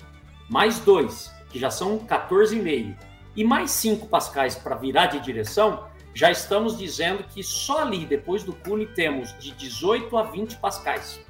mais 0.49 0.79
2, 0.81 1.33
que 1.51 1.59
já 1.59 1.71
são 1.71 1.99
14,5, 1.99 2.97
e 3.35 3.45
mais 3.45 3.71
5 3.71 4.09
pascais 4.09 4.57
para 4.57 4.77
virar 4.77 5.07
de 5.07 5.21
direção, 5.21 5.85
já 6.15 6.31
estamos 6.31 6.77
dizendo 6.77 7.23
que 7.23 7.43
só 7.43 7.83
ali, 7.83 8.05
depois 8.05 8.43
do 8.43 8.53
cune, 8.53 8.87
temos 8.87 9.37
de 9.39 9.53
18 9.53 10.17
a 10.17 10.25
20 10.25 10.57
pascais. 10.57 11.25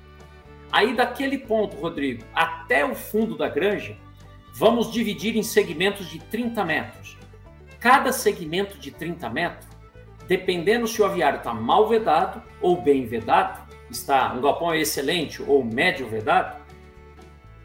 Aí, 0.73 0.95
daquele 0.95 1.39
ponto, 1.39 1.77
Rodrigo, 1.77 2.25
até 2.35 2.85
o 2.85 2.95
fundo 2.95 3.37
da 3.37 3.49
granja, 3.49 3.97
vamos 4.55 4.91
dividir 4.91 5.37
em 5.37 5.43
segmentos 5.43 6.09
de 6.09 6.19
30 6.19 6.65
metros. 6.65 7.17
Cada 7.79 8.13
segmento 8.13 8.79
de 8.79 8.91
30 8.91 9.29
metros, 9.29 9.69
dependendo 10.27 10.87
se 10.87 11.01
o 11.01 11.05
aviário 11.05 11.39
está 11.39 11.53
mal 11.53 11.87
vedado 11.89 12.43
ou 12.61 12.81
bem 12.81 13.07
vedado, 13.07 13.68
está 13.91 14.33
um 14.35 14.41
galpão 14.41 14.75
excelente 14.75 15.43
ou 15.43 15.65
médio 15.65 16.09
vedado, 16.09 16.59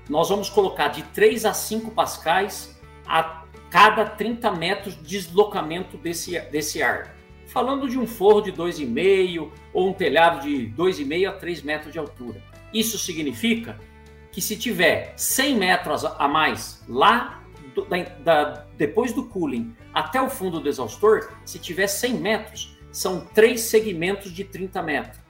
nós 0.09 0.29
vamos 0.29 0.49
colocar 0.49 0.89
de 0.89 1.03
3 1.03 1.45
a 1.45 1.53
5 1.53 1.91
pascais 1.91 2.77
a 3.05 3.43
cada 3.69 4.05
30 4.05 4.51
metros 4.51 4.95
de 4.95 5.03
deslocamento 5.03 5.97
desse, 5.97 6.39
desse 6.39 6.81
ar. 6.83 7.15
Falando 7.47 7.89
de 7.89 7.97
um 7.97 8.07
forro 8.07 8.41
de 8.41 8.51
2,5 8.51 9.49
ou 9.73 9.89
um 9.89 9.93
telhado 9.93 10.41
de 10.41 10.71
2,5 10.75 11.29
a 11.29 11.31
3 11.33 11.61
metros 11.61 11.91
de 11.91 11.99
altura. 11.99 12.41
Isso 12.73 12.97
significa 12.97 13.79
que 14.31 14.41
se 14.41 14.57
tiver 14.57 15.13
100 15.15 15.55
metros 15.57 16.05
a 16.05 16.27
mais 16.27 16.83
lá 16.87 17.43
do, 17.75 17.85
da, 17.85 18.03
da, 18.19 18.65
depois 18.77 19.13
do 19.13 19.25
cooling 19.25 19.75
até 19.93 20.21
o 20.21 20.29
fundo 20.29 20.59
do 20.59 20.67
exaustor, 20.67 21.31
se 21.45 21.59
tiver 21.59 21.87
100 21.87 22.13
metros, 22.15 22.77
são 22.91 23.25
três 23.25 23.61
segmentos 23.61 24.31
de 24.31 24.43
30 24.43 24.81
metros 24.81 25.22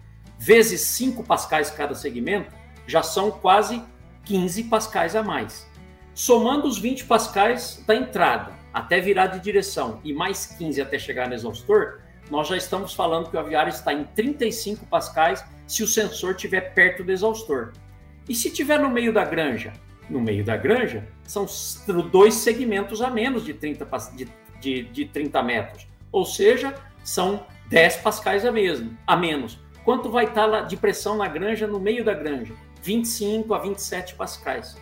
vezes 0.43 0.81
5 0.81 1.23
pascais 1.23 1.69
cada 1.69 1.95
segmento, 1.95 2.53
já 2.85 3.01
são 3.01 3.31
quase 3.31 3.81
15 4.25 4.65
pascais 4.65 5.15
a 5.15 5.23
mais. 5.23 5.65
Somando 6.13 6.67
os 6.67 6.77
20 6.77 7.05
pascais 7.05 7.81
da 7.87 7.95
entrada 7.95 8.51
até 8.73 8.99
virar 8.99 9.27
de 9.27 9.39
direção 9.39 10.01
e 10.03 10.11
mais 10.11 10.45
15 10.45 10.81
até 10.81 10.99
chegar 10.99 11.29
no 11.29 11.33
exaustor, 11.33 12.01
nós 12.29 12.49
já 12.49 12.57
estamos 12.57 12.93
falando 12.93 13.29
que 13.29 13.37
o 13.37 13.39
aviário 13.39 13.69
está 13.69 13.93
em 13.93 14.03
35 14.03 14.85
pascais 14.87 15.45
se 15.65 15.81
o 15.81 15.87
sensor 15.87 16.31
estiver 16.31 16.73
perto 16.73 17.05
do 17.05 17.11
exaustor. 17.11 17.71
E 18.27 18.35
se 18.35 18.49
estiver 18.49 18.79
no 18.79 18.89
meio 18.89 19.13
da 19.13 19.23
granja? 19.23 19.71
No 20.09 20.19
meio 20.19 20.43
da 20.43 20.57
granja, 20.57 21.07
são 21.23 21.45
dois 22.11 22.33
segmentos 22.33 23.01
a 23.01 23.09
menos 23.09 23.45
de 23.45 23.53
30, 23.53 23.87
de, 24.13 24.27
de, 24.59 24.83
de 24.83 25.05
30 25.05 25.41
metros. 25.41 25.87
Ou 26.11 26.25
seja, 26.25 26.75
são 27.01 27.45
10 27.69 27.97
pascais 27.97 28.45
a, 28.45 28.51
mesmo, 28.51 28.97
a 29.07 29.15
menos. 29.15 29.62
Quanto 29.83 30.09
vai 30.09 30.25
estar 30.25 30.49
tá 30.49 30.61
de 30.61 30.77
pressão 30.77 31.17
na 31.17 31.27
granja, 31.27 31.67
no 31.67 31.79
meio 31.79 32.03
da 32.03 32.13
granja? 32.13 32.53
25 32.81 33.53
a 33.53 33.59
27 33.59 34.15
pascais. 34.15 34.77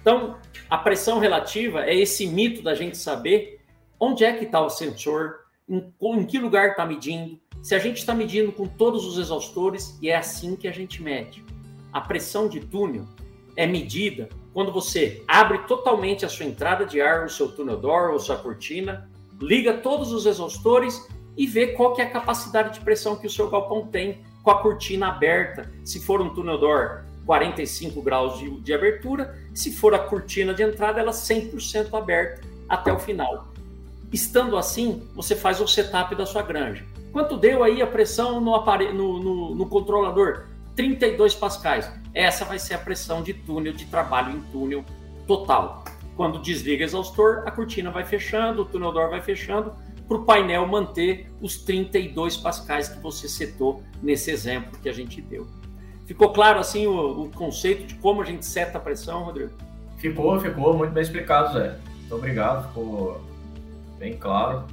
Então, 0.00 0.36
a 0.68 0.78
pressão 0.78 1.18
relativa 1.18 1.84
é 1.84 1.94
esse 1.94 2.26
mito 2.26 2.62
da 2.62 2.74
gente 2.74 2.96
saber 2.96 3.60
onde 3.98 4.24
é 4.24 4.32
que 4.32 4.44
está 4.44 4.60
o 4.60 4.68
sensor, 4.68 5.40
em, 5.68 5.92
em 6.02 6.26
que 6.26 6.38
lugar 6.38 6.70
está 6.70 6.84
medindo, 6.84 7.38
se 7.62 7.74
a 7.74 7.78
gente 7.78 7.98
está 7.98 8.12
medindo 8.14 8.50
com 8.50 8.66
todos 8.66 9.06
os 9.06 9.16
exaustores, 9.18 9.96
e 10.02 10.10
é 10.10 10.16
assim 10.16 10.56
que 10.56 10.66
a 10.66 10.72
gente 10.72 11.00
mede. 11.00 11.44
A 11.92 12.00
pressão 12.00 12.48
de 12.48 12.60
túnel 12.60 13.06
é 13.54 13.66
medida 13.66 14.28
quando 14.52 14.72
você 14.72 15.22
abre 15.28 15.58
totalmente 15.66 16.24
a 16.24 16.28
sua 16.28 16.46
entrada 16.46 16.84
de 16.84 17.00
ar, 17.00 17.24
o 17.24 17.30
seu 17.30 17.52
túnel 17.52 17.76
door 17.76 18.10
ou 18.10 18.18
sua 18.18 18.36
cortina, 18.36 19.08
liga 19.40 19.74
todos 19.74 20.12
os 20.12 20.26
exaustores 20.26 21.08
e 21.36 21.46
vê 21.46 21.68
qual 21.68 21.94
que 21.94 22.02
é 22.02 22.04
a 22.04 22.10
capacidade 22.10 22.74
de 22.74 22.84
pressão 22.84 23.16
que 23.16 23.26
o 23.26 23.30
seu 23.30 23.48
galpão 23.48 23.86
tem 23.86 24.20
com 24.42 24.50
a 24.50 24.60
cortina 24.60 25.08
aberta. 25.08 25.70
Se 25.84 26.00
for 26.00 26.20
um 26.20 26.34
túnel 26.34 26.58
door, 26.58 27.02
45 27.26 28.02
graus 28.02 28.38
de, 28.38 28.50
de 28.60 28.74
abertura. 28.74 29.36
Se 29.54 29.72
for 29.72 29.94
a 29.94 29.98
cortina 29.98 30.52
de 30.52 30.62
entrada, 30.62 31.00
ela 31.00 31.12
100% 31.12 31.94
aberta 31.94 32.42
até 32.68 32.92
o 32.92 32.98
final. 32.98 33.48
Estando 34.12 34.56
assim, 34.56 35.08
você 35.14 35.34
faz 35.34 35.60
o 35.60 35.66
setup 35.66 36.14
da 36.14 36.26
sua 36.26 36.42
granja. 36.42 36.84
Quanto 37.12 37.36
deu 37.36 37.62
aí 37.62 37.82
a 37.82 37.86
pressão 37.86 38.40
no, 38.40 38.54
aparelho, 38.54 38.94
no, 38.94 39.22
no, 39.22 39.54
no 39.54 39.66
controlador? 39.66 40.46
32 40.74 41.34
pascais. 41.34 41.90
Essa 42.14 42.44
vai 42.44 42.58
ser 42.58 42.74
a 42.74 42.78
pressão 42.78 43.22
de 43.22 43.34
túnel, 43.34 43.72
de 43.72 43.84
trabalho 43.86 44.36
em 44.36 44.40
túnel 44.50 44.84
total. 45.26 45.84
Quando 46.16 46.38
desliga 46.38 46.82
o 46.82 46.86
exaustor, 46.86 47.42
a 47.46 47.50
cortina 47.50 47.90
vai 47.90 48.04
fechando, 48.04 48.62
o 48.62 48.64
túnel 48.64 48.92
door 48.92 49.10
vai 49.10 49.20
fechando, 49.20 49.72
para 50.12 50.20
o 50.20 50.24
painel 50.24 50.66
manter 50.66 51.30
os 51.40 51.56
32 51.58 52.36
pascais 52.36 52.88
que 52.88 53.00
você 53.00 53.28
setou 53.28 53.82
nesse 54.02 54.30
exemplo 54.30 54.78
que 54.80 54.88
a 54.88 54.92
gente 54.92 55.20
deu. 55.22 55.46
Ficou 56.06 56.32
claro 56.32 56.58
assim 56.58 56.86
o, 56.86 57.22
o 57.22 57.30
conceito 57.30 57.86
de 57.86 57.94
como 57.94 58.20
a 58.20 58.24
gente 58.24 58.44
seta 58.44 58.78
a 58.78 58.80
pressão, 58.80 59.24
Rodrigo? 59.24 59.52
Ficou, 59.96 60.38
ficou 60.40 60.76
muito 60.76 60.92
bem 60.92 61.02
explicado, 61.02 61.54
Zé. 61.54 61.78
Muito 62.00 62.14
obrigado, 62.14 62.68
ficou 62.68 63.20
bem 63.98 64.16
claro 64.16 64.64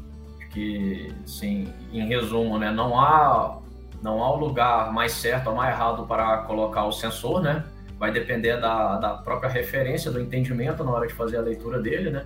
que, 0.51 1.13
sim, 1.25 1.71
em 1.93 2.07
resumo, 2.07 2.57
né, 2.57 2.71
não 2.71 2.99
há 2.99 3.59
não 4.01 4.23
há 4.23 4.33
o 4.33 4.37
lugar 4.37 4.93
mais 4.93 5.11
certo 5.11 5.47
ou 5.47 5.55
mais 5.55 5.75
errado 5.75 6.07
para 6.07 6.37
colocar 6.39 6.85
o 6.85 6.91
sensor, 6.91 7.41
né? 7.41 7.65
Vai 7.97 8.13
depender 8.13 8.55
da, 8.55 8.95
da 8.95 9.09
própria 9.15 9.49
referência, 9.49 10.09
do 10.09 10.21
entendimento 10.21 10.85
na 10.85 10.91
hora 10.91 11.05
de 11.05 11.13
fazer 11.13 11.35
a 11.35 11.41
leitura 11.41 11.81
dele, 11.81 12.09
né? 12.09 12.25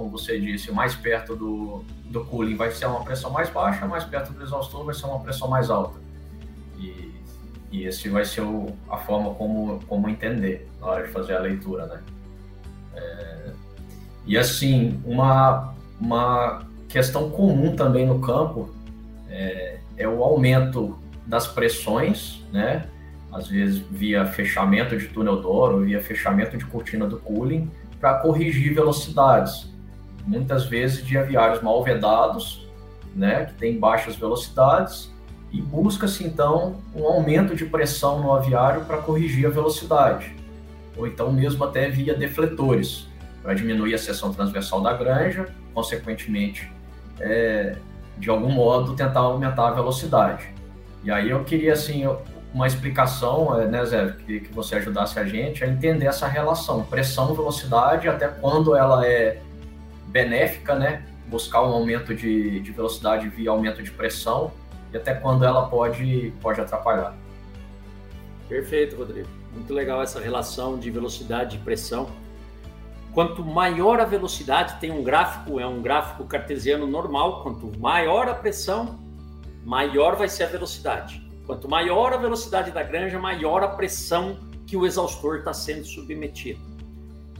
Como 0.00 0.08
você 0.08 0.40
disse, 0.40 0.72
mais 0.72 0.94
perto 0.94 1.36
do, 1.36 1.84
do 2.06 2.24
cooling 2.24 2.56
vai 2.56 2.70
ser 2.70 2.86
uma 2.86 3.04
pressão 3.04 3.30
mais 3.30 3.50
baixa, 3.50 3.86
mais 3.86 4.02
perto 4.02 4.32
do 4.32 4.42
exaustor 4.42 4.82
vai 4.82 4.94
ser 4.94 5.04
uma 5.04 5.20
pressão 5.20 5.46
mais 5.46 5.68
alta. 5.68 6.00
E, 6.78 7.12
e 7.70 7.84
esse 7.84 8.08
vai 8.08 8.24
ser 8.24 8.40
o, 8.40 8.74
a 8.88 8.96
forma 8.96 9.34
como, 9.34 9.78
como 9.86 10.08
entender 10.08 10.66
na 10.80 10.86
hora 10.86 11.06
de 11.06 11.12
fazer 11.12 11.34
a 11.34 11.40
leitura, 11.40 11.84
né? 11.84 12.00
É, 12.94 13.50
e 14.24 14.38
assim, 14.38 14.98
uma, 15.04 15.74
uma 16.00 16.66
questão 16.88 17.28
comum 17.28 17.76
também 17.76 18.06
no 18.06 18.22
campo 18.22 18.70
é, 19.28 19.80
é 19.98 20.08
o 20.08 20.24
aumento 20.24 20.98
das 21.26 21.46
pressões, 21.46 22.42
né? 22.50 22.88
Às 23.30 23.48
vezes 23.48 23.76
via 23.90 24.24
fechamento 24.24 24.96
de 24.96 25.08
túnel 25.08 25.42
Doro, 25.42 25.80
via 25.84 26.02
fechamento 26.02 26.56
de 26.56 26.64
cortina 26.64 27.06
do 27.06 27.18
cooling, 27.18 27.70
para 28.00 28.14
corrigir 28.14 28.72
velocidades. 28.72 29.68
Muitas 30.30 30.64
vezes 30.64 31.04
de 31.04 31.18
aviários 31.18 31.60
mal 31.60 31.82
vedados, 31.82 32.64
né? 33.16 33.46
Que 33.46 33.54
tem 33.54 33.80
baixas 33.80 34.14
velocidades 34.14 35.10
e 35.50 35.60
busca-se 35.60 36.22
então 36.22 36.76
um 36.94 37.04
aumento 37.04 37.56
de 37.56 37.64
pressão 37.64 38.22
no 38.22 38.32
aviário 38.32 38.84
para 38.84 38.98
corrigir 38.98 39.44
a 39.46 39.50
velocidade, 39.50 40.32
ou 40.96 41.04
então 41.04 41.32
mesmo 41.32 41.64
até 41.64 41.88
via 41.88 42.14
defletores 42.14 43.08
para 43.42 43.54
diminuir 43.54 43.92
a 43.92 43.98
seção 43.98 44.32
transversal 44.32 44.80
da 44.80 44.92
granja, 44.92 45.48
consequentemente, 45.74 46.70
é, 47.18 47.74
de 48.16 48.30
algum 48.30 48.52
modo 48.52 48.94
tentar 48.94 49.20
aumentar 49.20 49.66
a 49.66 49.70
velocidade. 49.72 50.48
E 51.02 51.10
aí 51.10 51.30
eu 51.30 51.42
queria, 51.42 51.72
assim, 51.72 52.04
uma 52.54 52.68
explicação, 52.68 53.60
é, 53.60 53.66
né, 53.66 53.84
Zé, 53.84 54.14
que, 54.24 54.40
que 54.40 54.54
você 54.54 54.76
ajudasse 54.76 55.18
a 55.18 55.24
gente 55.24 55.64
a 55.64 55.66
entender 55.66 56.06
essa 56.06 56.28
relação, 56.28 56.84
pressão-velocidade, 56.84 58.08
até 58.08 58.28
quando 58.28 58.76
ela 58.76 59.04
é 59.04 59.40
benéfica, 60.10 60.74
né, 60.74 61.04
buscar 61.26 61.62
um 61.62 61.72
aumento 61.72 62.14
de, 62.14 62.60
de 62.60 62.72
velocidade 62.72 63.28
via 63.28 63.50
aumento 63.50 63.82
de 63.82 63.90
pressão, 63.90 64.52
e 64.92 64.96
até 64.96 65.14
quando 65.14 65.44
ela 65.44 65.68
pode, 65.68 66.32
pode 66.40 66.60
atrapalhar. 66.60 67.14
Perfeito, 68.48 68.96
Rodrigo. 68.96 69.28
Muito 69.52 69.72
legal 69.72 70.02
essa 70.02 70.20
relação 70.20 70.78
de 70.78 70.90
velocidade 70.90 71.56
e 71.56 71.60
pressão. 71.60 72.10
Quanto 73.12 73.44
maior 73.44 74.00
a 74.00 74.04
velocidade, 74.04 74.78
tem 74.80 74.90
um 74.90 75.02
gráfico, 75.02 75.58
é 75.58 75.66
um 75.66 75.80
gráfico 75.82 76.24
cartesiano 76.24 76.86
normal, 76.86 77.42
quanto 77.42 77.76
maior 77.78 78.28
a 78.28 78.34
pressão, 78.34 79.00
maior 79.64 80.16
vai 80.16 80.28
ser 80.28 80.44
a 80.44 80.46
velocidade. 80.46 81.28
Quanto 81.46 81.68
maior 81.68 82.12
a 82.12 82.16
velocidade 82.16 82.70
da 82.70 82.82
granja, 82.82 83.18
maior 83.18 83.62
a 83.62 83.68
pressão 83.68 84.38
que 84.66 84.76
o 84.76 84.86
exaustor 84.86 85.38
está 85.38 85.52
sendo 85.52 85.84
submetido. 85.84 86.60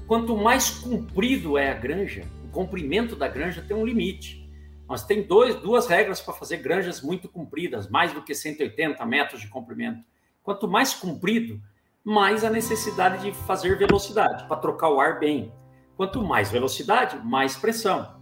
Quanto 0.09 0.37
mais 0.37 0.70
comprido 0.70 1.56
é 1.56 1.70
a 1.70 1.74
granja, 1.74 2.24
comprimento 2.50 3.16
da 3.16 3.28
granja 3.28 3.64
tem 3.66 3.76
um 3.76 3.84
limite. 3.84 4.48
Nós 4.88 5.04
tem 5.04 5.22
dois, 5.22 5.54
duas 5.56 5.86
regras 5.86 6.20
para 6.20 6.34
fazer 6.34 6.56
granjas 6.56 7.00
muito 7.00 7.28
compridas, 7.28 7.88
mais 7.88 8.12
do 8.12 8.22
que 8.22 8.34
180 8.34 9.04
metros 9.06 9.40
de 9.40 9.48
comprimento. 9.48 10.02
Quanto 10.42 10.66
mais 10.66 10.92
comprido, 10.92 11.60
mais 12.02 12.44
a 12.44 12.50
necessidade 12.50 13.22
de 13.22 13.32
fazer 13.46 13.78
velocidade, 13.78 14.46
para 14.48 14.56
trocar 14.56 14.90
o 14.90 15.00
ar 15.00 15.18
bem. 15.18 15.52
Quanto 15.96 16.22
mais 16.22 16.50
velocidade, 16.50 17.18
mais 17.24 17.56
pressão. 17.56 18.20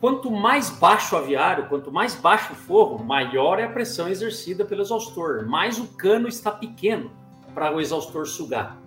Quanto 0.00 0.30
mais 0.30 0.70
baixo 0.70 1.14
o 1.14 1.18
aviário, 1.18 1.68
quanto 1.68 1.92
mais 1.92 2.14
baixo 2.14 2.52
o 2.52 2.56
forro, 2.56 3.04
maior 3.04 3.58
é 3.58 3.64
a 3.64 3.70
pressão 3.70 4.08
exercida 4.08 4.64
pelo 4.64 4.80
exaustor, 4.80 5.44
mais 5.46 5.78
o 5.78 5.88
cano 5.96 6.28
está 6.28 6.52
pequeno 6.52 7.10
para 7.52 7.74
o 7.74 7.80
exaustor 7.80 8.26
sugar. 8.26 8.78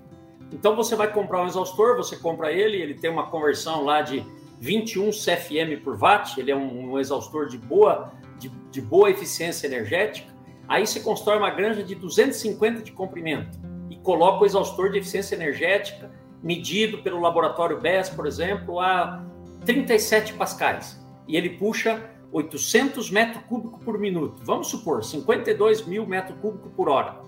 Então 0.52 0.76
você 0.76 0.96
vai 0.96 1.12
comprar 1.12 1.42
um 1.42 1.48
exaustor, 1.48 1.98
você 1.98 2.16
compra 2.16 2.52
ele, 2.52 2.78
ele 2.78 2.94
tem 2.94 3.10
uma 3.10 3.28
conversão 3.28 3.84
lá 3.84 4.02
de 4.02 4.26
21 4.62 5.10
CFM 5.10 5.84
por 5.84 5.98
watt, 5.98 6.40
ele 6.40 6.52
é 6.52 6.56
um, 6.56 6.92
um 6.92 7.00
exaustor 7.00 7.48
de 7.48 7.58
boa, 7.58 8.14
de, 8.38 8.48
de 8.70 8.80
boa 8.80 9.10
eficiência 9.10 9.66
energética. 9.66 10.32
Aí 10.68 10.86
você 10.86 11.00
constrói 11.00 11.40
uma 11.40 11.50
granja 11.50 11.84
de 11.84 11.96
250 11.96 12.84
de 12.84 12.92
comprimento 12.92 13.60
e 13.90 13.98
coloca 13.98 14.44
o 14.44 14.46
exaustor 14.46 14.92
de 14.92 15.00
eficiência 15.00 15.36
energética 15.36 16.12
medido 16.44 17.00
pelo 17.00 17.20
laboratório 17.20 17.80
BES, 17.80 18.12
por 18.12 18.28
exemplo, 18.28 18.80
a 18.80 19.26
37 19.66 20.34
pascais 20.34 21.04
e 21.28 21.36
ele 21.36 21.50
puxa 21.50 22.12
800 22.32 23.10
metros 23.10 23.44
cúbicos 23.46 23.84
por 23.84 23.98
minuto. 23.98 24.44
Vamos 24.46 24.68
supor, 24.68 25.04
52 25.04 25.88
mil 25.88 26.06
metros 26.06 26.38
cúbicos 26.40 26.72
por 26.74 26.88
hora. 26.88 27.20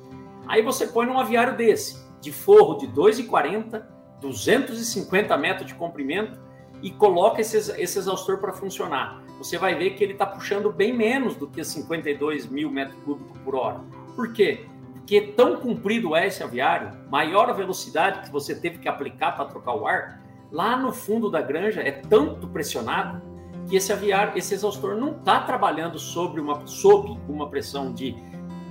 Aí 0.47 0.61
você 0.61 0.85
põe 0.85 1.07
num 1.07 1.17
aviário 1.17 1.57
desse, 1.57 1.97
de 2.21 2.31
forro 2.31 2.77
de 2.77 2.87
2,40, 2.87 3.83
250 4.21 5.37
metros 5.37 5.67
de 5.67 5.73
comprimento 5.73 6.39
e 6.83 6.91
coloca 6.91 7.39
esse, 7.39 7.57
esse 7.81 7.97
exaustor 7.97 8.37
para 8.37 8.51
funcionar. 8.51 9.23
Você 9.37 9.57
vai 9.57 9.73
ver 9.73 9.91
que 9.91 10.03
ele 10.03 10.13
está 10.13 10.25
puxando 10.25 10.71
bem 10.71 10.93
menos 10.93 11.35
do 11.35 11.47
que 11.47 11.63
52 11.63 12.47
mil 12.47 12.69
metros 12.69 13.01
cúbicos 13.03 13.37
por 13.39 13.55
hora. 13.55 13.79
Por 14.15 14.33
quê? 14.33 14.65
Porque 14.91 15.21
tão 15.21 15.55
comprido 15.55 16.13
é 16.13 16.27
esse 16.27 16.43
aviário, 16.43 16.91
maior 17.09 17.49
a 17.49 17.53
velocidade 17.53 18.21
que 18.21 18.31
você 18.31 18.53
teve 18.53 18.79
que 18.79 18.89
aplicar 18.89 19.31
para 19.31 19.45
trocar 19.45 19.75
o 19.75 19.87
ar, 19.87 20.21
lá 20.51 20.75
no 20.75 20.91
fundo 20.91 21.31
da 21.31 21.41
granja 21.41 21.81
é 21.81 21.91
tanto 21.91 22.47
pressionado 22.47 23.21
que 23.69 23.77
esse 23.77 23.93
aviário, 23.93 24.37
esse 24.37 24.53
exaustor 24.53 24.95
não 24.95 25.15
está 25.17 25.39
trabalhando 25.39 25.97
sobre 25.97 26.41
uma, 26.41 26.67
sob 26.67 27.17
uma 27.29 27.49
pressão 27.49 27.93
de 27.93 28.13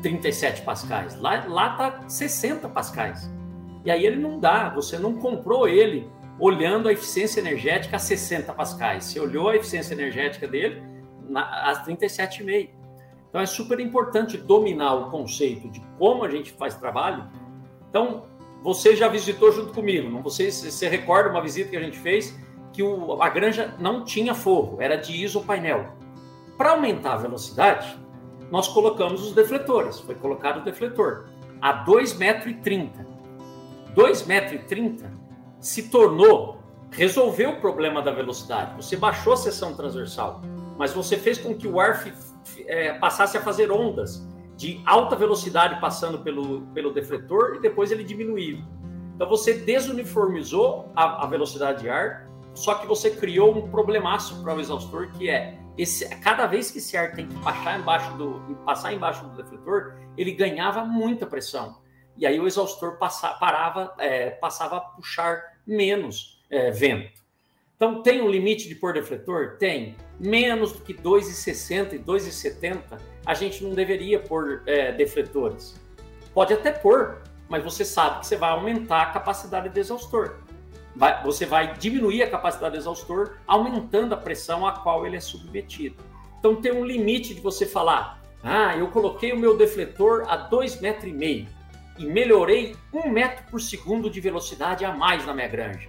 37 0.03 0.63
pascais. 0.63 1.19
Lá 1.19 1.39
está 1.39 2.03
60 2.07 2.69
pascais. 2.69 3.31
E 3.85 3.91
aí 3.91 4.05
ele 4.05 4.17
não 4.17 4.39
dá, 4.39 4.69
você 4.69 4.99
não 4.99 5.15
comprou 5.15 5.67
ele 5.67 6.11
olhando 6.39 6.89
a 6.89 6.93
eficiência 6.93 7.41
energética 7.41 7.97
a 7.97 7.99
60 7.99 8.53
pascais. 8.53 9.05
Você 9.05 9.21
olhou 9.21 9.49
a 9.49 9.57
eficiência 9.57 9.95
energética 9.95 10.47
dele 10.47 10.83
na, 11.29 11.71
a 11.71 11.85
37,5. 11.85 12.71
Então 13.29 13.41
é 13.41 13.47
super 13.47 13.81
importante 13.81 14.37
dominar 14.37 14.95
o 14.95 15.11
conceito 15.11 15.69
de 15.71 15.81
como 15.99 16.25
a 16.25 16.29
gente 16.29 16.53
faz 16.53 16.75
trabalho. 16.75 17.27
Então, 17.89 18.27
você 18.63 18.95
já 18.95 19.09
visitou 19.09 19.51
junto 19.51 19.73
comigo, 19.73 20.09
não? 20.09 20.23
Você, 20.23 20.51
você 20.51 20.89
recorda 20.89 21.31
uma 21.31 21.41
visita 21.41 21.71
que 21.71 21.77
a 21.77 21.83
gente 21.83 21.99
fez 21.99 22.39
que 22.73 22.83
o, 22.83 23.23
a 23.23 23.29
granja 23.29 23.75
não 23.79 24.05
tinha 24.05 24.35
forro, 24.35 24.81
era 24.81 24.97
de 24.97 25.13
isopainel. 25.13 25.95
Para 26.57 26.71
aumentar 26.71 27.15
a 27.15 27.17
velocidade, 27.17 27.99
nós 28.51 28.69
colocamos 28.69 29.23
os 29.23 29.33
defletores. 29.33 29.99
Foi 30.01 30.15
colocado 30.15 30.59
o 30.59 30.65
defletor 30.65 31.27
a 31.61 31.85
2,30 31.85 32.19
metros. 32.19 33.07
2,30 33.95 34.27
metros 34.27 35.22
se 35.63 35.89
tornou, 35.89 36.59
resolveu 36.91 37.51
o 37.51 37.61
problema 37.61 38.03
da 38.03 38.11
velocidade. 38.11 38.75
Você 38.77 38.97
baixou 38.97 39.33
a 39.33 39.37
seção 39.37 39.75
transversal, 39.75 40.43
mas 40.77 40.93
você 40.93 41.17
fez 41.17 41.39
com 41.39 41.55
que 41.55 41.67
o 41.67 41.81
ar 41.81 42.05
é, 42.67 42.93
passasse 42.95 43.39
a 43.39 43.41
fazer 43.41 43.71
ondas 43.71 44.27
de 44.57 44.83
alta 44.85 45.17
velocidade 45.17 45.81
passando 45.81 46.19
pelo, 46.19 46.63
pelo 46.75 46.93
defletor 46.93 47.55
e 47.55 47.61
depois 47.61 47.91
ele 47.91 48.05
diminuiu. 48.05 48.63
Então 49.15 49.29
você 49.29 49.55
desuniformizou 49.55 50.91
a, 50.95 51.25
a 51.25 51.27
velocidade 51.27 51.83
de 51.83 51.89
ar 51.89 52.29
só 52.55 52.75
que 52.75 52.87
você 52.87 53.11
criou 53.11 53.57
um 53.57 53.71
problemaço 53.71 54.43
para 54.43 54.55
o 54.55 54.61
exaustor 54.61 55.11
que 55.13 55.31
é 55.31 55.59
esse, 55.79 56.07
cada 56.17 56.47
vez 56.47 56.71
que 56.71 56.79
esse 56.79 56.97
ar 56.97 57.13
tem 57.13 57.27
que 57.27 57.39
passar 57.41 57.79
embaixo 57.79 58.15
do, 58.17 58.57
passar 58.65 58.93
embaixo 58.93 59.25
do 59.25 59.37
defletor, 59.43 59.95
ele 60.19 60.33
ganhava 60.33 60.85
muita 60.85 61.27
pressão. 61.27 61.81
E 62.17 62.27
aí 62.27 62.39
o 62.39 62.47
exaustor 62.47 62.99
passa, 62.99 63.31
parava, 63.35 63.95
é, 63.99 64.31
passava 64.31 64.77
a 64.77 64.81
puxar 64.81 65.43
menos 65.67 66.43
é, 66.51 66.71
vento. 66.71 67.23
Então 67.77 68.03
tem 68.03 68.23
um 68.23 68.29
limite 68.29 68.69
de 68.69 68.75
pôr 68.75 68.93
defletor? 68.93 69.57
Tem. 69.59 69.97
Menos 70.21 70.73
do 70.73 70.83
que 70.83 70.95
2,60 70.95 71.95
e 71.95 71.99
2,70, 71.99 73.01
a 73.27 73.35
gente 73.35 73.65
não 73.65 73.75
deveria 73.75 74.21
pôr 74.21 74.63
é, 74.67 74.93
defletores. 74.93 75.81
Pode 76.33 76.55
até 76.55 76.71
pôr, 76.71 77.23
mas 77.49 77.65
você 77.65 77.85
sabe 77.85 78.21
que 78.21 78.27
você 78.27 78.37
vai 78.37 78.51
aumentar 78.51 79.03
a 79.03 79.07
capacidade 79.07 79.69
do 79.69 79.79
exaustor. 79.79 80.37
vai, 80.95 81.23
você 81.25 81.45
vai 81.45 81.75
diminuir 81.75 82.23
a 82.23 82.31
capacidade 82.31 82.77
do 82.77 82.79
exaustor, 82.79 83.39
aumentando 83.47 84.15
a 84.15 84.17
pressão 84.17 84.67
a 84.67 84.73
qual 84.73 85.05
ele 85.05 85.17
é 85.17 85.21
submetido. 85.21 85.97
Então 86.39 86.57
tem 86.57 86.73
um 86.73 86.85
limite 86.85 87.35
de 87.35 87.41
você 87.41 87.67
falar, 87.67 88.23
ah, 88.43 88.77
eu 88.77 88.89
coloquei 88.89 89.33
o 89.33 89.39
meu 89.39 89.57
defletor 89.57 90.25
a 90.29 90.49
2,5 90.51 90.81
metros 90.81 91.13
e 91.99 92.07
melhorei 92.07 92.77
um 92.93 93.09
metro 93.09 93.45
por 93.51 93.61
segundo 93.61 94.11
de 94.11 94.21
velocidade 94.21 94.85
a 94.85 94.93
mais 94.93 95.25
na 95.27 95.35
minha 95.35 95.49
granja. 95.49 95.89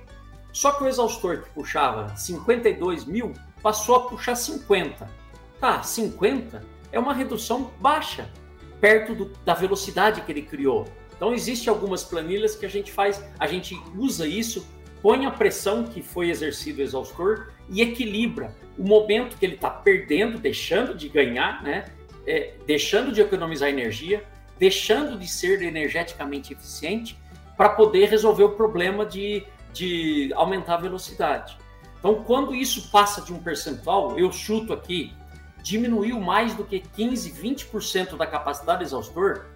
Só 0.51 0.71
que 0.71 0.83
o 0.83 0.87
exaustor 0.87 1.43
que 1.43 1.49
puxava 1.49 2.15
52 2.15 3.05
mil 3.05 3.33
passou 3.61 3.95
a 3.95 3.99
puxar 4.01 4.35
50. 4.35 5.09
Tá, 5.59 5.81
50 5.81 6.61
é 6.91 6.99
uma 6.99 7.13
redução 7.13 7.71
baixa, 7.79 8.29
perto 8.79 9.15
do, 9.15 9.25
da 9.43 9.53
velocidade 9.53 10.21
que 10.21 10.31
ele 10.31 10.43
criou. 10.43 10.85
Então 11.15 11.33
existe 11.33 11.69
algumas 11.69 12.03
planilhas 12.03 12.55
que 12.55 12.65
a 12.65 12.69
gente 12.69 12.91
faz, 12.91 13.23
a 13.39 13.47
gente 13.47 13.79
usa 13.97 14.27
isso, 14.27 14.67
põe 15.01 15.25
a 15.25 15.31
pressão 15.31 15.85
que 15.85 16.01
foi 16.01 16.29
exercido 16.29 16.79
o 16.79 16.83
exaustor 16.83 17.51
e 17.69 17.81
equilibra 17.81 18.55
o 18.77 18.83
momento 18.83 19.37
que 19.37 19.45
ele 19.45 19.55
está 19.55 19.69
perdendo, 19.69 20.37
deixando 20.37 20.95
de 20.95 21.07
ganhar, 21.09 21.63
né? 21.63 21.85
É, 22.25 22.53
deixando 22.65 23.11
de 23.11 23.21
economizar 23.21 23.69
energia, 23.69 24.23
deixando 24.63 25.19
de 25.19 25.27
ser 25.27 25.61
energeticamente 25.61 26.53
eficiente 26.53 27.19
para 27.57 27.67
poder 27.67 28.07
resolver 28.07 28.45
o 28.45 28.51
problema 28.51 29.05
de, 29.05 29.45
de 29.73 30.31
aumentar 30.35 30.75
a 30.75 30.77
velocidade. 30.77 31.57
Então, 31.99 32.23
quando 32.23 32.55
isso 32.55 32.89
passa 32.89 33.21
de 33.21 33.33
um 33.33 33.39
percentual, 33.39 34.17
eu 34.17 34.31
chuto 34.31 34.71
aqui, 34.71 35.13
diminuiu 35.61 36.17
mais 36.17 36.53
do 36.53 36.63
que 36.63 36.79
15, 36.79 37.29
20% 37.33 38.15
da 38.15 38.25
capacidade 38.25 38.83
exaustor, 38.83 39.47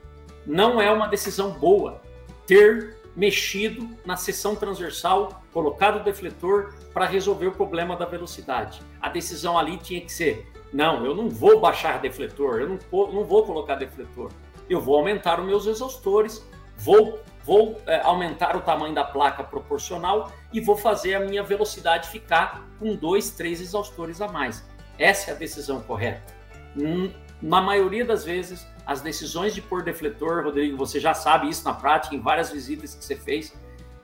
não 0.45 0.81
é 0.81 0.91
uma 0.91 1.07
decisão 1.07 1.51
boa 1.51 2.01
ter 2.45 2.97
mexido 3.15 3.89
na 4.05 4.17
seção 4.17 4.57
transversal, 4.57 5.41
colocado 5.53 6.01
o 6.01 6.03
defletor 6.03 6.73
para 6.93 7.05
resolver 7.05 7.47
o 7.47 7.53
problema 7.53 7.95
da 7.95 8.05
velocidade. 8.05 8.81
A 9.01 9.07
decisão 9.07 9.57
ali 9.57 9.77
tinha 9.77 10.01
que 10.01 10.11
ser: 10.11 10.51
não, 10.73 11.05
eu 11.05 11.15
não 11.15 11.29
vou 11.29 11.61
baixar 11.61 12.01
defletor, 12.01 12.59
eu 12.59 12.67
não 12.67 12.79
não 13.13 13.23
vou 13.23 13.45
colocar 13.45 13.75
defletor. 13.75 14.31
Eu 14.69 14.81
vou 14.81 14.97
aumentar 14.97 15.39
os 15.39 15.45
meus 15.45 15.65
exaustores, 15.65 16.45
vou, 16.77 17.19
vou 17.43 17.79
é, 17.85 18.01
aumentar 18.01 18.55
o 18.55 18.61
tamanho 18.61 18.93
da 18.93 19.03
placa 19.03 19.43
proporcional 19.43 20.31
e 20.51 20.59
vou 20.59 20.75
fazer 20.75 21.15
a 21.15 21.19
minha 21.19 21.43
velocidade 21.43 22.09
ficar 22.09 22.67
com 22.79 22.95
dois, 22.95 23.31
três 23.31 23.61
exaustores 23.61 24.21
a 24.21 24.27
mais. 24.27 24.63
Essa 24.99 25.31
é 25.31 25.33
a 25.33 25.37
decisão 25.37 25.81
correta. 25.81 26.33
Hum, 26.75 27.11
na 27.41 27.61
maioria 27.61 28.03
das 28.03 28.23
vezes, 28.23 28.65
as 28.85 29.01
decisões 29.01 29.53
de 29.53 29.61
pôr 29.61 29.83
defletor, 29.83 30.43
Rodrigo, 30.43 30.77
você 30.77 30.99
já 30.99 31.13
sabe 31.13 31.49
isso 31.49 31.63
na 31.65 31.73
prática, 31.73 32.15
em 32.15 32.19
várias 32.19 32.51
visitas 32.51 32.95
que 32.95 33.03
você 33.03 33.15
fez, 33.15 33.53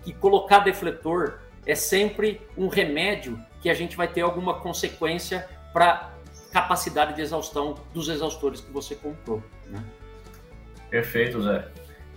que 0.03 0.13
colocar 0.13 0.59
defletor 0.59 1.39
é 1.65 1.75
sempre 1.75 2.41
um 2.57 2.67
remédio 2.67 3.39
que 3.61 3.69
a 3.69 3.73
gente 3.73 3.95
vai 3.95 4.07
ter 4.07 4.21
alguma 4.21 4.59
consequência 4.59 5.47
para 5.71 6.11
capacidade 6.51 7.15
de 7.15 7.21
exaustão 7.21 7.75
dos 7.93 8.09
exaustores 8.09 8.61
que 8.61 8.71
você 8.71 8.93
comprou. 8.93 9.41
Né? 9.67 9.83
Perfeito, 10.93 11.41
Zé. 11.41 11.65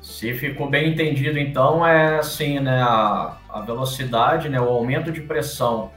Se 0.02 0.34
ficou 0.34 0.68
bem 0.68 0.92
entendido, 0.92 1.38
então, 1.38 1.84
é 1.86 2.18
assim, 2.18 2.60
né, 2.60 2.82
a, 2.82 3.38
a 3.48 3.62
velocidade, 3.62 4.50
né, 4.50 4.60
o 4.60 4.68
aumento 4.68 5.10
de 5.10 5.22
pressão 5.22 5.92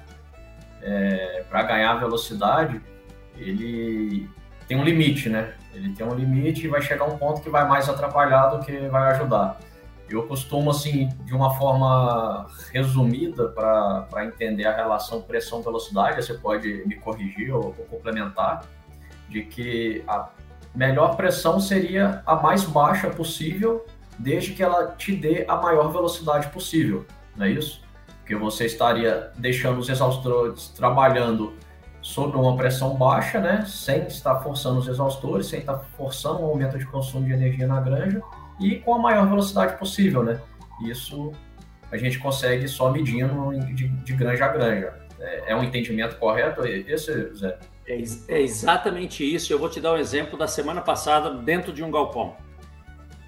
é, 0.81 1.43
para 1.49 1.63
ganhar 1.63 1.95
velocidade, 1.95 2.81
ele 3.35 4.29
tem 4.65 4.77
um 4.77 4.83
limite, 4.85 5.27
né? 5.27 5.55
Ele 5.73 5.89
tem 5.89 6.07
um 6.07 6.15
limite 6.15 6.63
e 6.63 6.69
vai 6.69 6.81
chegar 6.81 7.03
um 7.03 7.17
ponto 7.17 7.41
que 7.41 7.49
vai 7.49 7.67
mais 7.67 7.89
atrapalhar 7.89 8.47
do 8.47 8.65
que 8.65 8.71
vai 8.87 9.11
ajudar. 9.11 9.59
Eu 10.09 10.25
costumo, 10.25 10.69
assim, 10.69 11.09
de 11.25 11.35
uma 11.35 11.53
forma 11.55 12.47
resumida, 12.71 13.49
para 13.49 14.25
entender 14.25 14.65
a 14.65 14.73
relação 14.73 15.21
pressão-velocidade, 15.21 16.23
você 16.23 16.33
pode 16.33 16.87
me 16.87 16.95
corrigir 16.95 17.53
ou, 17.53 17.75
ou 17.77 17.85
complementar, 17.87 18.61
de 19.27 19.43
que 19.43 20.01
a 20.07 20.29
melhor 20.75 21.15
pressão 21.15 21.59
seria 21.59 22.21
a 22.25 22.35
mais 22.35 22.63
baixa 22.63 23.09
possível, 23.09 23.85
desde 24.17 24.53
que 24.53 24.61
ela 24.61 24.87
te 24.97 25.15
dê 25.15 25.45
a 25.47 25.55
maior 25.55 25.91
velocidade 25.91 26.49
possível, 26.49 27.05
não 27.35 27.45
é 27.45 27.51
isso? 27.51 27.81
Porque 28.19 28.35
você 28.35 28.65
estaria 28.65 29.31
deixando 29.37 29.79
os 29.79 29.89
exaustores 29.89 30.69
trabalhando 30.69 31.53
sob 32.01 32.37
uma 32.37 32.55
pressão 32.55 32.95
baixa, 32.95 33.39
né, 33.39 33.65
sem 33.65 34.05
estar 34.05 34.39
forçando 34.39 34.79
os 34.79 34.87
exaustores, 34.87 35.47
sem 35.47 35.59
estar 35.59 35.77
forçando 35.97 36.41
o 36.41 36.45
aumento 36.45 36.77
de 36.77 36.85
consumo 36.85 37.25
de 37.25 37.33
energia 37.33 37.67
na 37.67 37.79
granja 37.81 38.21
e 38.59 38.75
com 38.77 38.93
a 38.93 38.99
maior 38.99 39.27
velocidade 39.27 39.77
possível, 39.77 40.23
né? 40.23 40.39
Isso 40.81 41.31
a 41.91 41.97
gente 41.97 42.19
consegue 42.19 42.67
só 42.67 42.91
medindo 42.91 43.51
de, 43.73 43.87
de 43.87 44.13
granja 44.13 44.45
a 44.45 44.49
granja. 44.49 44.93
É, 45.19 45.51
é, 45.51 45.55
um 45.55 45.63
entendimento 45.63 46.17
correto 46.17 46.65
esse, 46.65 47.35
Zé? 47.35 47.57
É, 47.89 48.01
é 48.27 48.41
exatamente 48.41 49.23
isso. 49.23 49.51
Eu 49.51 49.59
vou 49.59 49.69
te 49.69 49.81
dar 49.81 49.93
um 49.93 49.97
exemplo 49.97 50.37
da 50.37 50.47
semana 50.47 50.79
passada 50.79 51.31
dentro 51.31 51.73
de 51.73 51.83
um 51.83 51.91
galpão. 51.91 52.37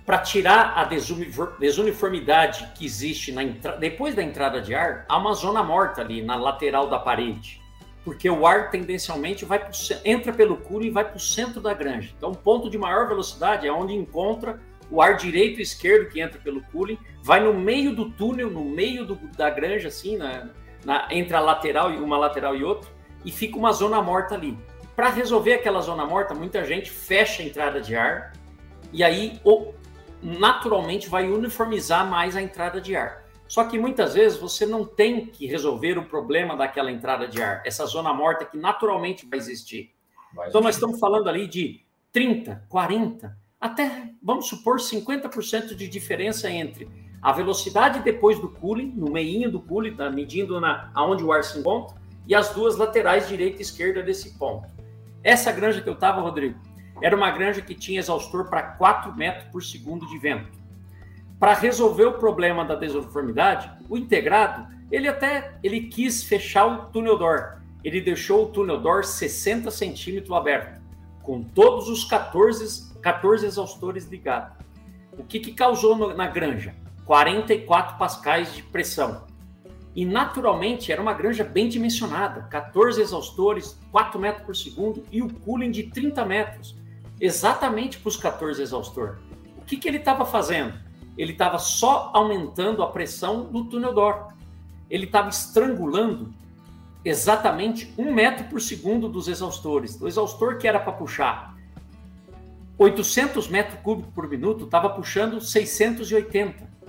Para 0.05 0.19
tirar 0.19 0.73
a 0.77 0.83
desuniformidade 0.83 2.69
que 2.75 2.85
existe 2.85 3.31
na 3.31 3.43
depois 3.79 4.15
da 4.15 4.23
entrada 4.23 4.61
de 4.61 4.73
ar, 4.73 5.05
há 5.09 5.17
uma 5.17 5.33
zona 5.33 5.63
morta 5.63 6.01
ali 6.01 6.21
na 6.21 6.35
lateral 6.35 6.89
da 6.89 6.99
parede 6.99 7.61
porque 8.03 8.29
o 8.29 8.45
ar 8.45 8.71
tendencialmente 8.71 9.45
vai 9.45 9.59
pro, 9.59 9.71
entra 10.03 10.33
pelo 10.33 10.57
curo 10.57 10.83
e 10.83 10.89
vai 10.89 11.05
para 11.05 11.17
o 11.17 11.19
centro 11.19 11.61
da 11.61 11.73
granja. 11.73 12.11
Então, 12.17 12.31
o 12.31 12.35
ponto 12.35 12.69
de 12.69 12.77
maior 12.77 13.07
velocidade 13.07 13.67
é 13.67 13.71
onde 13.71 13.93
encontra 13.93 14.59
o 14.89 15.01
ar 15.01 15.15
direito 15.15 15.59
e 15.59 15.61
esquerdo 15.63 16.09
que 16.09 16.19
entra 16.19 16.39
pelo 16.39 16.61
cooling, 16.63 16.97
vai 17.23 17.39
no 17.39 17.53
meio 17.53 17.95
do 17.95 18.09
túnel, 18.11 18.49
no 18.49 18.65
meio 18.65 19.05
do, 19.05 19.15
da 19.37 19.49
granja, 19.49 19.87
assim, 19.87 20.17
na, 20.17 20.49
na, 20.83 21.07
entre 21.11 21.35
a 21.35 21.39
lateral 21.39 21.93
e 21.93 21.97
uma 21.97 22.17
lateral 22.17 22.55
e 22.55 22.63
outra, 22.63 22.89
e 23.23 23.31
fica 23.31 23.57
uma 23.57 23.71
zona 23.71 24.01
morta 24.01 24.35
ali. 24.35 24.57
Para 24.95 25.09
resolver 25.09 25.53
aquela 25.53 25.81
zona 25.81 26.05
morta, 26.05 26.33
muita 26.33 26.63
gente 26.65 26.89
fecha 26.89 27.41
a 27.41 27.45
entrada 27.45 27.81
de 27.81 27.95
ar 27.95 28.33
e 28.93 29.03
aí 29.03 29.39
ou, 29.43 29.73
naturalmente 30.21 31.09
vai 31.09 31.29
uniformizar 31.29 32.07
mais 32.07 32.35
a 32.35 32.41
entrada 32.41 32.79
de 32.79 32.95
ar. 32.95 33.23
Só 33.47 33.65
que 33.65 33.77
muitas 33.77 34.13
vezes 34.13 34.37
você 34.37 34.65
não 34.65 34.85
tem 34.85 35.25
que 35.25 35.45
resolver 35.45 35.97
o 35.97 36.05
problema 36.05 36.55
daquela 36.55 36.91
entrada 36.91 37.27
de 37.27 37.41
ar, 37.41 37.61
essa 37.65 37.85
zona 37.85 38.13
morta 38.13 38.45
que 38.45 38.57
naturalmente 38.57 39.25
vai 39.25 39.39
existir. 39.39 39.93
Vai 40.33 40.49
então, 40.49 40.61
nós 40.61 40.75
estamos 40.75 40.99
falando 40.99 41.27
ali 41.27 41.47
de 41.47 41.81
30, 42.13 42.63
40, 42.69 43.37
até, 43.59 44.09
vamos 44.23 44.47
supor, 44.47 44.79
50% 44.79 45.75
de 45.75 45.87
diferença 45.87 46.49
entre 46.49 46.89
a 47.21 47.31
velocidade 47.31 47.99
depois 47.99 48.39
do 48.39 48.49
cooling, 48.49 48.93
no 48.95 49.11
meinho 49.11 49.51
do 49.51 49.61
cooling, 49.61 49.95
tá 49.95 50.09
medindo 50.09 50.59
na, 50.59 50.89
aonde 50.95 51.23
o 51.23 51.31
ar 51.31 51.43
se 51.43 51.59
encontra, 51.59 52.00
e 52.31 52.35
as 52.35 52.53
duas 52.53 52.77
laterais, 52.77 53.27
direita 53.27 53.59
e 53.59 53.61
esquerda, 53.61 54.01
desse 54.01 54.37
ponto. 54.37 54.65
Essa 55.21 55.51
granja 55.51 55.81
que 55.81 55.89
eu 55.89 55.93
estava, 55.93 56.21
Rodrigo, 56.21 56.57
era 57.01 57.13
uma 57.13 57.29
granja 57.29 57.61
que 57.61 57.75
tinha 57.75 57.99
exaustor 57.99 58.49
para 58.49 58.63
4 58.63 59.13
metros 59.13 59.43
por 59.51 59.61
segundo 59.61 60.07
de 60.07 60.17
vento 60.17 60.61
para 61.37 61.53
resolver 61.55 62.05
o 62.05 62.13
problema 62.13 62.63
da 62.63 62.75
desuniformidade, 62.75 63.69
o 63.89 63.97
integrado, 63.97 64.65
ele 64.89 65.09
até 65.09 65.55
ele 65.61 65.87
quis 65.87 66.23
fechar 66.23 66.65
o 66.67 66.85
túnel 66.91 67.17
door. 67.17 67.57
Ele 67.83 67.99
deixou 67.99 68.45
o 68.45 68.47
túnel 68.49 68.79
door 68.79 69.03
60 69.03 69.69
centímetros 69.69 70.31
aberto, 70.31 70.79
com 71.23 71.43
todos 71.43 71.89
os 71.89 72.05
14, 72.05 72.93
14 73.01 73.45
exaustores 73.45 74.05
ligados. 74.05 74.55
O 75.17 75.23
que, 75.23 75.39
que 75.39 75.51
causou 75.51 75.97
no, 75.97 76.13
na 76.13 76.27
granja? 76.27 76.75
44 77.05 77.97
pascais 77.97 78.55
de 78.55 78.63
pressão. 78.63 79.25
E 79.95 80.05
naturalmente 80.05 80.91
era 80.91 81.01
uma 81.01 81.13
granja 81.13 81.43
bem 81.43 81.67
dimensionada, 81.67 82.43
14 82.43 83.01
exaustores, 83.01 83.77
4 83.91 84.19
metros 84.19 84.45
por 84.45 84.55
segundo 84.55 85.03
e 85.11 85.21
o 85.21 85.31
cooling 85.31 85.71
de 85.71 85.83
30 85.83 86.25
metros, 86.25 86.77
exatamente 87.19 87.99
para 87.99 88.09
os 88.09 88.17
14 88.17 88.61
exaustores. 88.61 89.17
O 89.57 89.65
que, 89.65 89.77
que 89.77 89.87
ele 89.87 89.97
estava 89.97 90.25
fazendo? 90.25 90.73
ele 91.17 91.33
estava 91.33 91.59
só 91.59 92.09
aumentando 92.13 92.81
a 92.81 92.87
pressão 92.87 93.43
do 93.43 93.65
túnel 93.65 93.93
door. 93.93 94.33
Ele 94.89 95.05
estava 95.05 95.29
estrangulando 95.29 96.33
exatamente 97.03 97.93
um 97.97 98.13
metro 98.13 98.45
por 98.45 98.61
segundo 98.61 99.09
dos 99.09 99.27
exaustores. 99.27 99.99
O 99.99 100.07
exaustor 100.07 100.57
que 100.57 100.67
era 100.67 100.79
para 100.79 100.93
puxar 100.93 101.55
800 102.77 103.47
metros 103.47 103.79
cúbicos 103.81 104.13
por 104.13 104.27
minuto 104.27 104.65
estava 104.65 104.89
puxando 104.89 105.39
680. 105.39 106.80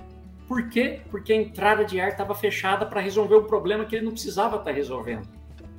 Por 0.53 0.69
quê? 0.69 1.01
Porque 1.09 1.33
a 1.33 1.35
entrada 1.35 1.83
de 1.83 1.99
ar 1.99 2.09
estava 2.09 2.35
fechada 2.35 2.85
para 2.85 3.01
resolver 3.01 3.35
um 3.35 3.45
problema 3.45 3.85
que 3.85 3.95
ele 3.95 4.05
não 4.05 4.11
precisava 4.11 4.57
estar 4.57 4.65
tá 4.65 4.71
resolvendo. 4.71 5.27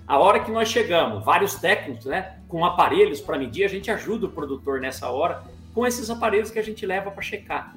A 0.05 0.19
hora 0.19 0.41
que 0.41 0.51
nós 0.51 0.69
chegamos, 0.69 1.25
vários 1.25 1.55
técnicos, 1.55 2.07
né, 2.07 2.41
com 2.49 2.65
aparelhos 2.65 3.21
para 3.21 3.39
medir, 3.39 3.65
a 3.65 3.69
gente 3.69 3.89
ajuda 3.89 4.27
o 4.27 4.31
produtor 4.31 4.81
nessa 4.81 5.09
hora 5.09 5.45
com 5.73 5.87
esses 5.87 6.11
aparelhos 6.11 6.51
que 6.51 6.59
a 6.59 6.63
gente 6.63 6.85
leva 6.85 7.09
para 7.11 7.23
checar 7.23 7.75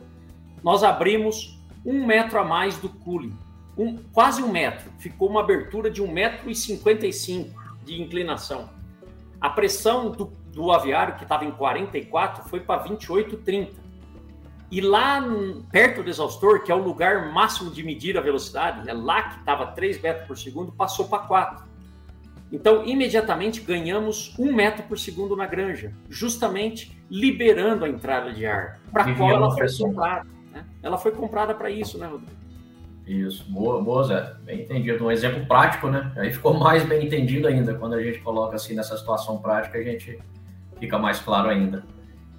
nós 0.64 0.84
abrimos 0.84 1.58
um 1.86 2.06
metro 2.06 2.40
a 2.40 2.44
mais 2.44 2.78
do 2.78 2.90
cooling, 2.90 3.34
um, 3.78 3.98
quase 4.12 4.42
um 4.42 4.52
metro. 4.52 4.92
Ficou 4.98 5.30
uma 5.30 5.42
abertura 5.42 5.90
de 5.90 6.02
um 6.02 6.12
metro 6.12 6.50
e 6.50 6.56
cinquenta 6.56 7.06
e 7.06 7.14
cinco 7.14 7.62
de 7.86 8.02
inclinação. 8.02 8.70
A 9.40 9.50
pressão 9.50 10.12
do, 10.12 10.26
do 10.52 10.72
aviário, 10.72 11.16
que 11.16 11.24
estava 11.24 11.46
em 11.46 11.52
44, 11.52 12.50
foi 12.50 12.60
para 12.60 12.84
28,30. 12.84 13.87
E 14.70 14.82
lá 14.82 15.24
perto 15.72 16.04
do 16.04 16.10
exaustor, 16.10 16.64
que 16.64 16.72
é 16.72 16.76
o 16.76 16.84
lugar 16.84 17.32
máximo 17.32 17.72
de 17.72 17.84
medir 17.84 18.18
a 18.18 18.22
velocidade, 18.22 18.90
é 18.90 18.94
lá 18.94 19.24
que 19.24 19.40
estava 19.40 19.68
3 19.68 20.02
metros 20.02 20.28
por 20.28 20.38
segundo, 20.38 20.72
passou 20.72 21.08
para 21.08 21.20
4. 21.20 21.66
Então, 22.52 22.86
imediatamente 22.86 23.62
ganhamos 23.62 24.34
1 24.38 24.54
metro 24.54 24.84
por 24.84 24.98
segundo 24.98 25.36
na 25.36 25.46
granja, 25.46 25.94
justamente 26.10 26.98
liberando 27.10 27.86
a 27.86 27.90
entrada 27.90 28.34
de 28.34 28.46
ar, 28.46 28.80
para 28.92 29.14
qual 29.16 29.32
ela 29.32 29.52
foi 29.52 29.68
comprada. 29.78 30.28
Né? 30.52 30.66
Ela 30.82 30.98
foi 30.98 31.12
comprada 31.12 31.54
para 31.54 31.70
isso, 31.70 31.98
né, 31.98 32.08
Rodrigo? 32.08 32.32
Isso, 33.06 33.50
boa, 33.50 33.82
boa, 33.82 34.04
Zé. 34.04 34.34
Bem 34.44 34.62
entendido. 34.62 35.06
Um 35.06 35.12
exemplo 35.12 35.46
prático, 35.46 35.88
né? 35.88 36.12
Aí 36.18 36.34
ficou 36.34 36.54
mais 36.54 36.86
bem 36.86 37.06
entendido 37.06 37.48
ainda. 37.48 37.74
Quando 37.74 37.94
a 37.94 38.04
gente 38.04 38.20
coloca 38.20 38.58
assim 38.58 38.76
nessa 38.76 38.98
situação 38.98 39.38
prática, 39.38 39.78
a 39.78 39.82
gente 39.82 40.20
fica 40.78 41.00
mais 41.00 41.18
claro 41.18 41.48
ainda. 41.48 41.86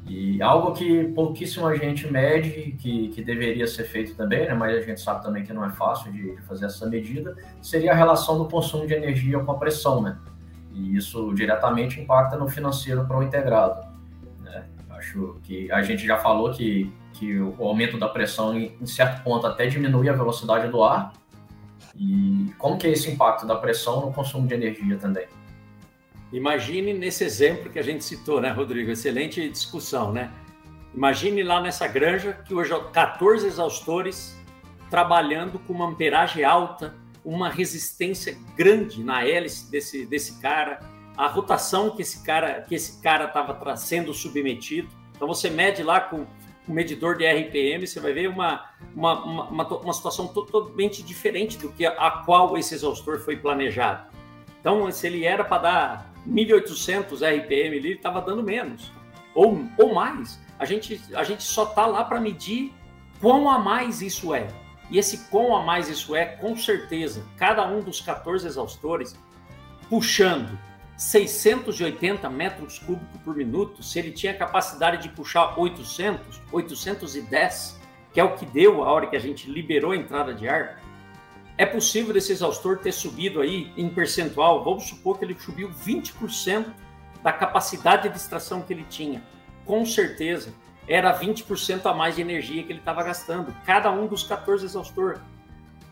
E 0.06 0.40
algo 0.40 0.72
que 0.72 1.04
pouquíssima 1.08 1.76
gente 1.76 2.10
mede, 2.10 2.72
que, 2.78 3.08
que 3.08 3.22
deveria 3.22 3.66
ser 3.66 3.84
feito 3.84 4.14
também, 4.14 4.46
né, 4.46 4.54
mas 4.54 4.76
a 4.76 4.80
gente 4.80 5.00
sabe 5.00 5.22
também 5.22 5.44
que 5.44 5.52
não 5.52 5.64
é 5.64 5.70
fácil 5.70 6.10
de, 6.10 6.34
de 6.34 6.42
fazer 6.42 6.66
essa 6.66 6.86
medida, 6.88 7.36
seria 7.60 7.92
a 7.92 7.94
relação 7.94 8.38
do 8.38 8.46
consumo 8.46 8.86
de 8.86 8.94
energia 8.94 9.38
com 9.38 9.52
a 9.52 9.58
pressão, 9.58 10.00
né? 10.00 10.16
E 10.72 10.96
isso 10.96 11.34
diretamente 11.34 12.00
impacta 12.00 12.36
no 12.36 12.48
financeiro 12.48 13.04
para 13.04 13.18
o 13.18 13.22
integrado. 13.22 13.86
Né? 14.40 14.64
Acho 14.90 15.36
que 15.42 15.70
a 15.72 15.82
gente 15.82 16.06
já 16.06 16.16
falou 16.16 16.52
que, 16.52 16.92
que 17.14 17.38
o 17.40 17.64
aumento 17.64 17.98
da 17.98 18.08
pressão, 18.08 18.56
em, 18.56 18.86
certo 18.86 19.22
ponto, 19.22 19.46
até 19.46 19.66
diminui 19.66 20.08
a 20.08 20.12
velocidade 20.12 20.70
do 20.70 20.82
ar. 20.82 21.12
E 21.96 22.52
como 22.58 22.78
que 22.78 22.86
é 22.86 22.90
esse 22.90 23.10
impacto 23.10 23.44
da 23.46 23.56
pressão 23.56 24.06
no 24.06 24.12
consumo 24.12 24.46
de 24.46 24.54
energia 24.54 24.96
também? 24.96 25.26
Imagine 26.32 26.92
nesse 26.92 27.24
exemplo 27.24 27.70
que 27.70 27.78
a 27.78 27.82
gente 27.82 28.04
citou, 28.04 28.40
né, 28.40 28.50
Rodrigo? 28.50 28.90
Excelente 28.90 29.48
discussão, 29.48 30.12
né? 30.12 30.30
Imagine 30.94 31.42
lá 31.42 31.60
nessa 31.60 31.86
granja 31.86 32.32
que 32.46 32.54
hoje 32.54 32.72
14 32.92 33.46
exaustores 33.46 34.36
trabalhando 34.90 35.58
com 35.60 35.72
uma 35.72 35.86
amperagem 35.86 36.44
alta, 36.44 36.94
uma 37.24 37.48
resistência 37.48 38.36
grande 38.56 39.02
na 39.02 39.24
hélice 39.24 39.70
desse, 39.70 40.06
desse 40.06 40.40
cara, 40.40 40.80
a 41.16 41.26
rotação 41.26 41.90
que 41.90 42.02
esse 42.02 42.24
cara 42.24 42.62
que 42.62 42.74
esse 42.74 43.02
cara 43.02 43.24
estava 43.24 43.76
sendo 43.76 44.12
submetido. 44.14 44.88
Então 45.14 45.26
você 45.26 45.50
mede 45.50 45.82
lá 45.82 46.00
com 46.00 46.26
o 46.66 46.72
medidor 46.72 47.16
de 47.16 47.26
RPM, 47.26 47.86
você 47.86 47.98
vai 47.98 48.12
ver 48.12 48.28
uma, 48.28 48.70
uma, 48.94 49.24
uma, 49.24 49.68
uma 49.78 49.92
situação 49.92 50.28
totalmente 50.28 51.02
diferente 51.02 51.56
do 51.58 51.70
que 51.70 51.86
a, 51.86 51.90
a 51.92 52.10
qual 52.24 52.56
esse 52.56 52.74
exaustor 52.74 53.18
foi 53.20 53.36
planejado. 53.36 54.06
Então, 54.60 54.90
se 54.90 55.06
ele 55.06 55.24
era 55.24 55.44
para 55.44 55.62
dar 55.62 56.12
1.800 56.28 57.20
RPM 57.20 57.76
ele 57.76 57.92
estava 57.92 58.20
dando 58.20 58.42
menos 58.42 58.92
ou, 59.34 59.64
ou 59.78 59.94
mais. 59.94 60.40
A 60.58 60.64
gente, 60.64 61.00
a 61.14 61.22
gente 61.22 61.42
só 61.42 61.64
está 61.64 61.86
lá 61.86 62.04
para 62.04 62.20
medir 62.20 62.72
quão 63.20 63.48
a 63.48 63.58
mais 63.58 64.02
isso 64.02 64.34
é. 64.34 64.48
E 64.90 64.98
esse 64.98 65.28
quão 65.30 65.54
a 65.56 65.62
mais 65.62 65.88
isso 65.88 66.16
é, 66.16 66.24
com 66.24 66.56
certeza, 66.56 67.24
cada 67.36 67.66
um 67.66 67.80
dos 67.80 68.00
14 68.00 68.46
exaustores 68.46 69.16
puxando 69.88 70.58
680 70.96 72.28
metros 72.28 72.78
cúbicos 72.80 73.20
por 73.22 73.36
minuto, 73.36 73.82
se 73.82 73.98
ele 73.98 74.10
tinha 74.10 74.34
capacidade 74.34 75.02
de 75.02 75.08
puxar 75.10 75.58
800, 75.58 76.42
810, 76.50 77.80
que 78.12 78.18
é 78.18 78.24
o 78.24 78.34
que 78.34 78.44
deu 78.44 78.82
a 78.82 78.90
hora 78.90 79.06
que 79.06 79.14
a 79.14 79.20
gente 79.20 79.48
liberou 79.48 79.92
a 79.92 79.96
entrada 79.96 80.34
de 80.34 80.48
ar, 80.48 80.77
é 81.58 81.66
possível 81.66 82.16
esse 82.16 82.30
exaustor 82.30 82.78
ter 82.78 82.92
subido 82.92 83.40
aí 83.40 83.72
em 83.76 83.88
percentual, 83.88 84.62
vamos 84.62 84.84
supor 84.84 85.18
que 85.18 85.24
ele 85.24 85.36
subiu 85.38 85.68
20% 85.68 86.66
da 87.20 87.32
capacidade 87.32 88.08
de 88.08 88.16
extração 88.16 88.62
que 88.62 88.72
ele 88.72 88.84
tinha. 88.84 89.24
Com 89.66 89.84
certeza, 89.84 90.54
era 90.86 91.12
20% 91.18 91.84
a 91.84 91.92
mais 91.92 92.14
de 92.14 92.22
energia 92.22 92.62
que 92.62 92.70
ele 92.70 92.78
estava 92.78 93.02
gastando, 93.02 93.52
cada 93.66 93.90
um 93.90 94.06
dos 94.06 94.22
14 94.22 94.64
exaustor. 94.64 95.20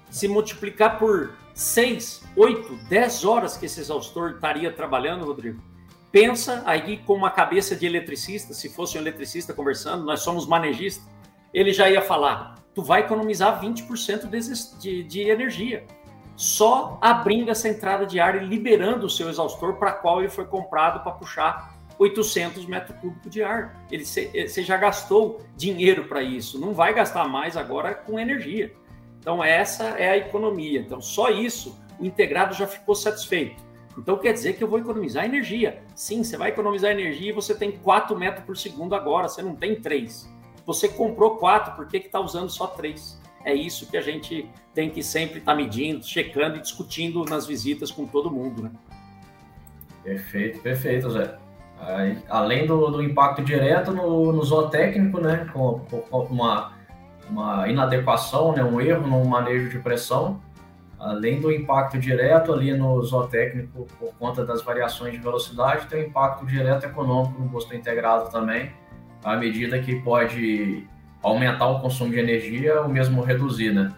Se 0.08 0.28
multiplicar 0.28 1.00
por 1.00 1.34
6, 1.52 2.22
8, 2.36 2.76
10 2.88 3.24
horas 3.24 3.56
que 3.56 3.66
esse 3.66 3.80
exaustor 3.80 4.36
estaria 4.36 4.72
trabalhando, 4.72 5.24
Rodrigo, 5.24 5.60
pensa 6.12 6.62
aí 6.64 6.98
com 6.98 7.14
uma 7.14 7.30
cabeça 7.30 7.74
de 7.74 7.84
eletricista, 7.84 8.54
se 8.54 8.68
fosse 8.68 8.96
um 8.96 9.00
eletricista 9.00 9.52
conversando, 9.52 10.04
nós 10.04 10.20
somos 10.20 10.46
manejistas, 10.46 11.04
ele 11.52 11.72
já 11.72 11.90
ia 11.90 12.00
falar: 12.00 12.54
tu 12.76 12.82
vai 12.82 13.00
economizar 13.00 13.58
20% 13.58 14.28
de, 14.28 14.78
de, 14.78 15.02
de 15.02 15.20
energia. 15.22 15.86
Só 16.36 16.98
abrindo 17.00 17.50
essa 17.50 17.70
entrada 17.70 18.04
de 18.04 18.20
ar 18.20 18.36
e 18.36 18.46
liberando 18.46 19.06
o 19.06 19.10
seu 19.10 19.30
exaustor 19.30 19.76
para 19.76 19.92
qual 19.92 20.20
ele 20.20 20.28
foi 20.28 20.44
comprado 20.44 21.02
para 21.02 21.12
puxar 21.12 21.74
800 21.98 22.66
metros 22.66 23.00
cúbicos 23.00 23.30
de 23.30 23.42
ar. 23.42 23.82
Ele, 23.90 24.04
você 24.04 24.62
já 24.62 24.76
gastou 24.76 25.40
dinheiro 25.56 26.04
para 26.04 26.22
isso, 26.22 26.60
não 26.60 26.74
vai 26.74 26.92
gastar 26.92 27.26
mais 27.26 27.56
agora 27.56 27.94
com 27.94 28.20
energia. 28.20 28.70
Então, 29.18 29.42
essa 29.42 29.84
é 29.98 30.10
a 30.10 30.16
economia. 30.18 30.78
Então, 30.78 31.00
só 31.00 31.30
isso, 31.30 31.80
o 31.98 32.04
integrado 32.04 32.54
já 32.54 32.66
ficou 32.66 32.94
satisfeito. 32.94 33.64
Então, 33.96 34.18
quer 34.18 34.34
dizer 34.34 34.52
que 34.52 34.62
eu 34.62 34.68
vou 34.68 34.78
economizar 34.78 35.24
energia. 35.24 35.82
Sim, 35.94 36.22
você 36.22 36.36
vai 36.36 36.50
economizar 36.50 36.90
energia 36.90 37.30
e 37.30 37.32
você 37.32 37.54
tem 37.54 37.72
4 37.72 38.14
metros 38.18 38.44
por 38.44 38.54
segundo 38.54 38.94
agora, 38.94 39.28
você 39.28 39.40
não 39.40 39.56
tem 39.56 39.80
3. 39.80 40.35
Você 40.66 40.88
comprou 40.88 41.36
quatro, 41.36 41.74
por 41.74 41.86
que 41.86 41.98
está 41.98 42.18
usando 42.18 42.50
só 42.50 42.66
três? 42.66 43.18
É 43.44 43.54
isso 43.54 43.88
que 43.88 43.96
a 43.96 44.00
gente 44.00 44.50
tem 44.74 44.90
que 44.90 45.02
sempre 45.02 45.38
estar 45.38 45.52
tá 45.52 45.56
medindo, 45.56 46.04
checando 46.04 46.56
e 46.56 46.60
discutindo 46.60 47.24
nas 47.24 47.46
visitas 47.46 47.92
com 47.92 48.04
todo 48.04 48.28
mundo, 48.28 48.64
né? 48.64 48.70
Perfeito, 50.02 50.60
perfeito, 50.60 51.08
Zé. 51.10 51.36
Aí, 51.80 52.18
além 52.28 52.66
do, 52.66 52.90
do, 52.90 53.02
impacto 53.02 53.42
direto 53.42 53.92
no, 53.92 54.32
no 54.32 54.42
zootécnico, 54.42 55.20
né, 55.20 55.48
com, 55.52 55.80
com, 56.10 56.18
uma, 56.24 56.72
uma 57.30 57.68
inadequação, 57.68 58.52
né, 58.52 58.64
um 58.64 58.80
erro 58.80 59.06
no 59.06 59.24
manejo 59.24 59.68
de 59.68 59.78
pressão, 59.78 60.40
além 60.98 61.40
do 61.40 61.52
impacto 61.52 61.98
direto 61.98 62.52
ali 62.52 62.72
no 62.72 63.00
zootécnico 63.02 63.86
por 63.98 64.14
conta 64.14 64.44
das 64.44 64.62
variações 64.62 65.12
de 65.12 65.18
velocidade, 65.18 65.86
tem 65.86 66.04
um 66.04 66.06
impacto 66.06 66.46
direto 66.46 66.86
econômico 66.86 67.40
no 67.40 67.48
gosto 67.48 67.74
integrado 67.74 68.30
também, 68.30 68.72
à 69.26 69.36
medida 69.36 69.80
que 69.80 69.96
pode 70.02 70.86
aumentar 71.20 71.66
o 71.66 71.80
consumo 71.80 72.12
de 72.12 72.20
energia 72.20 72.80
ou 72.80 72.88
mesmo 72.88 73.22
reduzir, 73.22 73.74
né? 73.74 73.92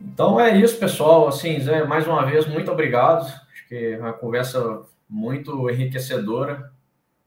Então 0.00 0.40
é 0.40 0.56
isso, 0.56 0.80
pessoal. 0.80 1.28
Assim, 1.28 1.60
Zé, 1.60 1.84
mais 1.84 2.08
uma 2.08 2.26
vez, 2.26 2.44
muito 2.44 2.68
obrigado. 2.72 3.22
Acho 3.22 3.68
que 3.68 3.92
é 3.92 3.98
uma 3.98 4.12
conversa 4.12 4.82
muito 5.08 5.70
enriquecedora, 5.70 6.72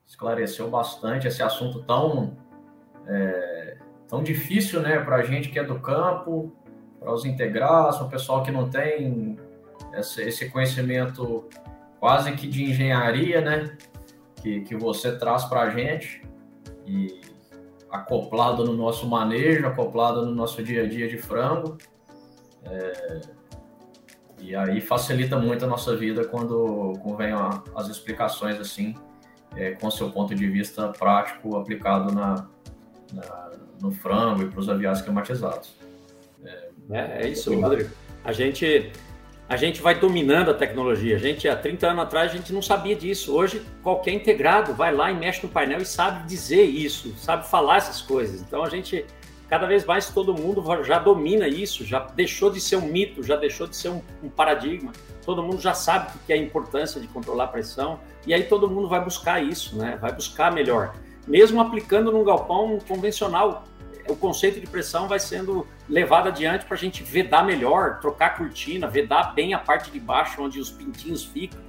esclareceu 0.05 0.69
bastante 0.69 1.25
esse 1.25 1.41
assunto 1.41 1.81
tão, 1.83 2.35
é, 3.07 3.77
tão 4.05 4.21
difícil, 4.21 4.81
né, 4.81 4.99
para 4.99 5.15
a 5.15 5.23
gente 5.23 5.47
que 5.47 5.57
é 5.57 5.63
do 5.63 5.79
campo, 5.79 6.53
para 6.99 7.13
os 7.13 7.23
integrados, 7.23 7.95
para 7.95 8.07
o 8.07 8.09
pessoal 8.09 8.43
que 8.43 8.51
não 8.51 8.69
tem 8.69 9.39
esse, 9.93 10.21
esse 10.23 10.49
conhecimento 10.49 11.47
quase 11.97 12.33
que 12.33 12.45
de 12.45 12.65
engenharia, 12.65 13.39
né, 13.39 13.77
que, 14.41 14.59
que 14.61 14.75
você 14.75 15.17
traz 15.17 15.45
para 15.45 15.61
a 15.61 15.69
gente 15.69 16.27
e 16.89 17.21
acoplado 17.91 18.65
no 18.65 18.73
nosso 18.73 19.07
manejo, 19.07 19.65
acoplado 19.67 20.25
no 20.25 20.33
nosso 20.33 20.63
dia 20.63 20.83
a 20.83 20.87
dia 20.87 21.07
de 21.07 21.17
frango. 21.17 21.77
É, 22.65 23.21
e 24.39 24.55
aí 24.55 24.81
facilita 24.81 25.37
muito 25.37 25.63
a 25.65 25.67
nossa 25.67 25.95
vida 25.95 26.25
quando, 26.25 26.93
a, 27.35 27.63
as 27.79 27.87
explicações 27.87 28.59
assim, 28.59 28.95
é, 29.55 29.71
com 29.71 29.91
seu 29.91 30.09
ponto 30.11 30.33
de 30.33 30.47
vista 30.47 30.89
prático 30.89 31.55
aplicado 31.57 32.13
na, 32.13 32.47
na 33.13 33.49
no 33.81 33.91
frango 33.91 34.43
e 34.43 34.49
para 34.49 34.59
os 34.59 34.69
aviários 34.69 35.01
climatizados. 35.01 35.73
É, 36.43 36.69
é, 36.89 37.23
é 37.23 37.29
isso, 37.29 37.53
Rodrigo. 37.59 37.89
A 38.23 38.31
gente 38.31 38.91
a 39.49 39.57
gente 39.57 39.81
vai 39.81 39.99
dominando 39.99 40.51
a 40.51 40.53
tecnologia. 40.53 41.15
A 41.15 41.19
gente, 41.19 41.49
há 41.49 41.55
30 41.55 41.87
anos 41.87 42.03
atrás, 42.03 42.31
a 42.31 42.35
gente 42.35 42.53
não 42.53 42.61
sabia 42.61 42.95
disso. 42.95 43.35
Hoje, 43.35 43.65
qualquer 43.81 44.11
integrado 44.13 44.75
vai 44.75 44.93
lá 44.93 45.11
e 45.11 45.15
mexe 45.15 45.41
no 45.41 45.49
painel 45.49 45.81
e 45.81 45.85
sabe 45.85 46.27
dizer 46.27 46.63
isso, 46.65 47.15
sabe 47.17 47.47
falar 47.47 47.77
essas 47.77 47.99
coisas. 47.99 48.41
Então, 48.41 48.63
a 48.63 48.69
gente, 48.69 49.03
cada 49.47 49.65
vez 49.65 49.83
mais, 49.85 50.07
todo 50.11 50.35
mundo 50.35 50.63
já 50.83 50.99
domina 50.99 51.47
isso, 51.47 51.83
já 51.83 51.99
deixou 52.15 52.51
de 52.51 52.61
ser 52.61 52.75
um 52.75 52.85
mito, 52.85 53.23
já 53.23 53.35
deixou 53.35 53.65
de 53.65 53.75
ser 53.75 53.89
um, 53.89 54.03
um 54.21 54.29
paradigma. 54.29 54.91
Todo 55.25 55.41
mundo 55.41 55.59
já 55.59 55.73
sabe 55.73 56.11
o 56.15 56.19
que 56.27 56.31
é 56.31 56.35
a 56.35 56.39
importância 56.39 57.01
de 57.01 57.07
controlar 57.07 57.45
a 57.45 57.47
pressão. 57.47 57.99
E 58.27 58.35
aí, 58.35 58.43
todo 58.43 58.69
mundo 58.69 58.87
vai 58.87 59.03
buscar 59.03 59.43
isso, 59.43 59.75
né? 59.75 59.97
vai 59.99 60.11
buscar 60.11 60.51
melhor. 60.53 60.93
Mesmo 61.27 61.59
aplicando 61.59 62.11
num 62.11 62.23
galpão 62.23 62.77
convencional, 62.87 63.63
o 64.09 64.15
conceito 64.15 64.59
de 64.59 64.67
pressão 64.67 65.07
vai 65.07 65.19
sendo 65.19 65.65
levado 65.87 66.27
adiante 66.27 66.65
para 66.65 66.75
a 66.75 66.79
gente 66.79 67.03
vedar 67.03 67.45
melhor, 67.45 67.99
trocar 67.99 68.25
a 68.25 68.29
cortina, 68.31 68.87
vedar 68.87 69.33
bem 69.33 69.53
a 69.53 69.59
parte 69.59 69.91
de 69.91 69.99
baixo 69.99 70.41
onde 70.41 70.59
os 70.59 70.71
pintinhos 70.71 71.23
ficam, 71.23 71.59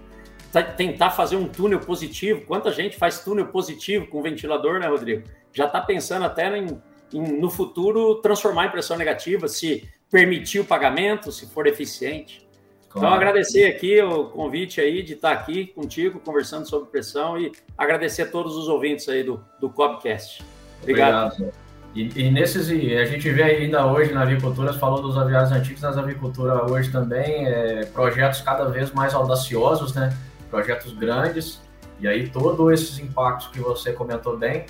tá, 0.50 0.62
tentar 0.62 1.10
fazer 1.10 1.36
um 1.36 1.46
túnel 1.46 1.80
positivo. 1.80 2.42
Quanta 2.46 2.72
gente 2.72 2.96
faz 2.96 3.20
túnel 3.20 3.48
positivo 3.48 4.06
com 4.06 4.22
ventilador, 4.22 4.80
né, 4.80 4.88
Rodrigo? 4.88 5.28
Já 5.52 5.66
está 5.66 5.80
pensando 5.80 6.24
até 6.24 6.56
em, 6.56 6.80
em, 7.12 7.40
no 7.40 7.50
futuro 7.50 8.16
transformar 8.16 8.66
em 8.66 8.70
pressão 8.70 8.96
negativa, 8.96 9.46
se 9.46 9.88
permitir 10.10 10.60
o 10.60 10.64
pagamento, 10.64 11.30
se 11.30 11.46
for 11.46 11.66
eficiente. 11.66 12.48
Então, 12.88 13.02
claro. 13.02 13.06
Então, 13.06 13.28
agradecer 13.28 13.66
aqui 13.66 14.00
o 14.02 14.24
convite 14.26 14.80
aí 14.80 15.02
de 15.02 15.12
estar 15.12 15.30
aqui 15.30 15.66
contigo, 15.66 16.18
conversando 16.18 16.68
sobre 16.68 16.90
pressão 16.90 17.38
e 17.38 17.52
agradecer 17.78 18.22
a 18.22 18.26
todos 18.26 18.56
os 18.56 18.68
ouvintes 18.68 19.08
aí 19.08 19.22
do, 19.22 19.44
do 19.60 19.70
Cobcast. 19.70 20.42
Obrigado. 20.82 21.34
Obrigado. 21.34 21.69
E, 21.94 22.26
e, 22.26 22.30
nesses, 22.30 22.68
a 22.68 23.04
gente 23.04 23.28
vê 23.30 23.42
ainda 23.42 23.86
hoje 23.86 24.12
na 24.12 24.22
avicultura, 24.22 24.72
falou 24.72 25.02
dos 25.02 25.18
aviários 25.18 25.50
antigos, 25.50 25.82
nas 25.82 25.98
avicultura 25.98 26.70
hoje 26.70 26.90
também, 26.90 27.46
é, 27.46 27.84
projetos 27.86 28.40
cada 28.42 28.66
vez 28.66 28.92
mais 28.92 29.12
audaciosos, 29.12 29.92
né? 29.94 30.16
Projetos 30.48 30.92
grandes, 30.94 31.60
e 31.98 32.06
aí 32.06 32.28
todos 32.28 32.72
esses 32.72 32.98
impactos 32.98 33.48
que 33.48 33.60
você 33.60 33.92
comentou 33.92 34.36
bem 34.36 34.66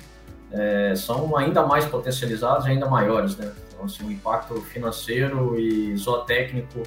é, 0.51 0.93
são 0.95 1.37
ainda 1.37 1.65
mais 1.65 1.85
potencializados, 1.85 2.65
ainda 2.65 2.87
maiores, 2.87 3.37
né? 3.37 3.51
Então, 3.69 3.85
assim, 3.85 4.05
o 4.05 4.11
impacto 4.11 4.55
financeiro 4.61 5.59
e 5.59 5.95
zootécnico 5.95 6.83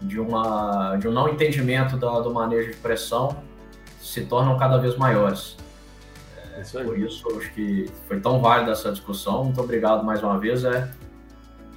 de, 0.00 0.18
uma, 0.20 0.96
de 0.96 1.08
um 1.08 1.12
não 1.12 1.28
entendimento 1.28 1.96
da, 1.96 2.20
do 2.20 2.32
manejo 2.32 2.70
de 2.70 2.76
pressão 2.76 3.36
se 4.00 4.22
tornam 4.22 4.56
cada 4.56 4.78
vez 4.78 4.96
maiores. 4.96 5.56
É, 6.56 6.62
isso 6.62 6.82
por 6.82 6.98
isso, 6.98 7.38
acho 7.38 7.52
que 7.52 7.86
foi 8.08 8.18
tão 8.18 8.40
válida 8.40 8.72
essa 8.72 8.90
discussão. 8.90 9.44
Muito 9.44 9.60
obrigado 9.60 10.04
mais 10.04 10.22
uma 10.22 10.38
vez. 10.38 10.64
É. 10.64 10.90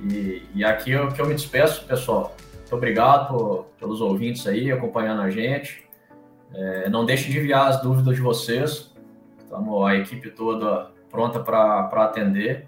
E, 0.02 0.44
e 0.56 0.64
aqui 0.64 0.92
eu, 0.92 1.10
que 1.10 1.22
eu 1.22 1.26
me 1.26 1.36
despeço, 1.36 1.86
pessoal. 1.86 2.36
Muito 2.56 2.76
obrigado 2.76 3.66
pelos 3.78 4.00
ouvintes 4.00 4.48
aí 4.48 4.72
acompanhando 4.72 5.22
a 5.22 5.30
gente. 5.30 5.84
É, 6.54 6.90
não 6.90 7.06
deixe 7.06 7.30
de 7.30 7.38
enviar 7.38 7.68
as 7.68 7.82
dúvidas 7.82 8.16
de 8.16 8.22
vocês. 8.22 8.94
Estamos 9.40 9.86
a 9.86 9.96
equipe 9.96 10.30
toda 10.32 10.92
pronta 11.10 11.40
para 11.40 11.90
atender. 12.04 12.68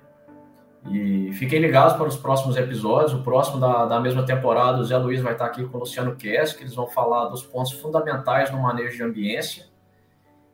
E 0.89 1.31
fiquem 1.33 1.59
ligados 1.59 1.93
para 1.93 2.07
os 2.07 2.17
próximos 2.17 2.57
episódios. 2.57 3.13
O 3.13 3.21
próximo 3.21 3.59
da, 3.59 3.85
da 3.85 3.99
mesma 3.99 4.23
temporada, 4.23 4.79
o 4.79 4.83
Zé 4.83 4.97
Luiz 4.97 5.21
vai 5.21 5.33
estar 5.33 5.45
aqui 5.45 5.63
com 5.63 5.77
o 5.77 5.81
Luciano 5.81 6.15
Kess, 6.15 6.53
que 6.53 6.63
eles 6.63 6.73
vão 6.73 6.87
falar 6.87 7.27
dos 7.27 7.43
pontos 7.43 7.71
fundamentais 7.73 8.51
no 8.51 8.59
manejo 8.59 8.97
de 8.97 9.03
ambiência. 9.03 9.70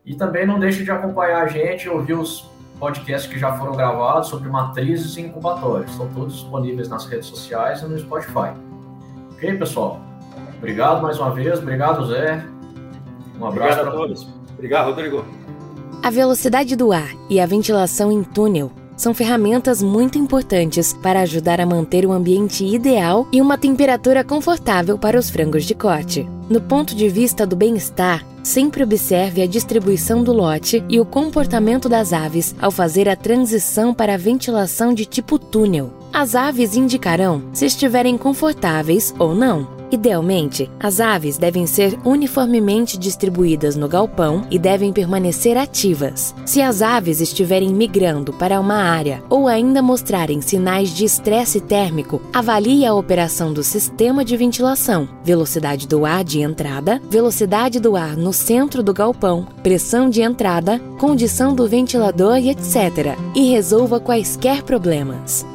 E 0.08 0.16
também 0.16 0.48
não 0.48 0.58
deixe 0.58 0.86
de 0.86 0.90
acompanhar 0.90 1.44
a 1.44 1.48
gente 1.48 1.84
e 1.84 1.90
ouvir 1.90 2.14
os 2.14 2.50
podcasts 2.80 3.30
que 3.30 3.38
já 3.38 3.52
foram 3.58 3.74
gravados 3.74 4.30
sobre 4.30 4.48
matrizes 4.48 5.18
e 5.18 5.22
incubatórios. 5.22 5.92
Estão 5.92 6.08
todos 6.14 6.36
disponíveis 6.36 6.88
nas 6.88 7.06
redes 7.06 7.28
sociais 7.28 7.82
e 7.82 7.86
no 7.88 8.00
Spotify. 8.00 8.54
Ok, 9.34 9.58
pessoal? 9.58 10.00
Obrigado 10.58 11.02
mais 11.02 11.20
uma 11.20 11.32
vez. 11.32 11.60
Obrigado, 11.60 12.06
Zé. 12.08 12.42
Um 13.38 13.46
abraço 13.46 13.82
para 13.82 13.92
todos. 13.92 14.28
Obrigado, 14.54 14.86
Rodrigo. 14.86 15.26
A 16.02 16.10
velocidade 16.10 16.78
do 16.78 16.94
ar 16.94 17.10
e 17.30 17.42
a 17.42 17.46
ventilação 17.46 18.10
em 18.10 18.24
túnel 18.24 18.72
são 18.98 19.14
ferramentas 19.14 19.82
muito 19.82 20.18
importantes 20.18 20.92
para 20.92 21.22
ajudar 21.22 21.62
a 21.62 21.66
manter 21.66 22.06
o 22.06 22.12
ambiente 22.12 22.66
ideal 22.66 23.28
e 23.32 23.40
uma 23.40 23.58
temperatura 23.58 24.24
confortável 24.24 24.98
para 24.98 25.18
os 25.18 25.30
frangos 25.30 25.64
de 25.64 25.76
corte. 25.76 26.28
No 26.50 26.60
ponto 26.60 26.96
de 26.96 27.08
vista 27.08 27.46
do 27.46 27.56
bem-estar, 27.56 28.26
sempre 28.44 28.84
observe 28.84 29.42
a 29.42 29.48
distribuição 29.48 30.24
do 30.24 30.34
lote 30.34 30.84
e 30.90 31.00
o 31.00 31.06
comportamento 31.06 31.88
das 31.88 32.12
aves 32.12 32.56
ao 32.60 32.72
fazer 32.72 33.08
a 33.08 33.16
transição 33.16 33.94
para 33.94 34.16
a 34.16 34.18
ventilação 34.18 34.94
de 34.94 35.06
tipo 35.06 35.38
túnel. 35.38 35.97
As 36.14 36.36
aves 36.36 36.76
indicarão 36.76 37.44
se 37.54 37.66
estiverem 37.66 38.18
confortáveis 38.18 39.14
ou 39.20 39.36
não. 39.36 39.78
Idealmente, 39.90 40.70
as 40.80 41.00
aves 41.00 41.38
devem 41.38 41.66
ser 41.66 41.98
uniformemente 42.04 42.98
distribuídas 42.98 43.76
no 43.76 43.88
galpão 43.88 44.46
e 44.52 44.60
devem 44.60 44.92
permanecer 44.92 45.58
ativas. 45.58 46.36
Se 46.46 46.62
as 46.62 46.82
aves 46.82 47.22
estiverem 47.22 47.70
migrando 47.70 48.34
para 48.34 48.60
uma 48.60 48.76
área 48.76 49.24
ou 49.30 49.48
ainda 49.48 49.82
mostrarem 49.82 50.42
sinais 50.42 50.90
de 50.90 51.06
estresse 51.06 51.62
térmico, 51.62 52.22
avalie 52.34 52.86
a 52.86 52.94
operação 52.94 53.54
do 53.54 53.64
sistema 53.64 54.26
de 54.26 54.36
ventilação, 54.36 55.08
velocidade 55.24 55.88
do 55.88 56.06
ar 56.06 56.24
de 56.24 56.42
entrada, 56.42 57.02
velocidade 57.10 57.80
do 57.80 57.96
ar 57.96 58.18
no 58.18 58.34
centro 58.34 58.84
do 58.84 58.94
galpão, 58.94 59.48
pressão 59.64 60.10
de 60.10 60.22
entrada, 60.22 60.80
condição 61.00 61.56
do 61.56 61.68
ventilador 61.68 62.38
e 62.38 62.50
etc. 62.50 63.18
E 63.34 63.50
resolva 63.52 64.02
quaisquer 64.02 64.64
problemas. 64.64 65.46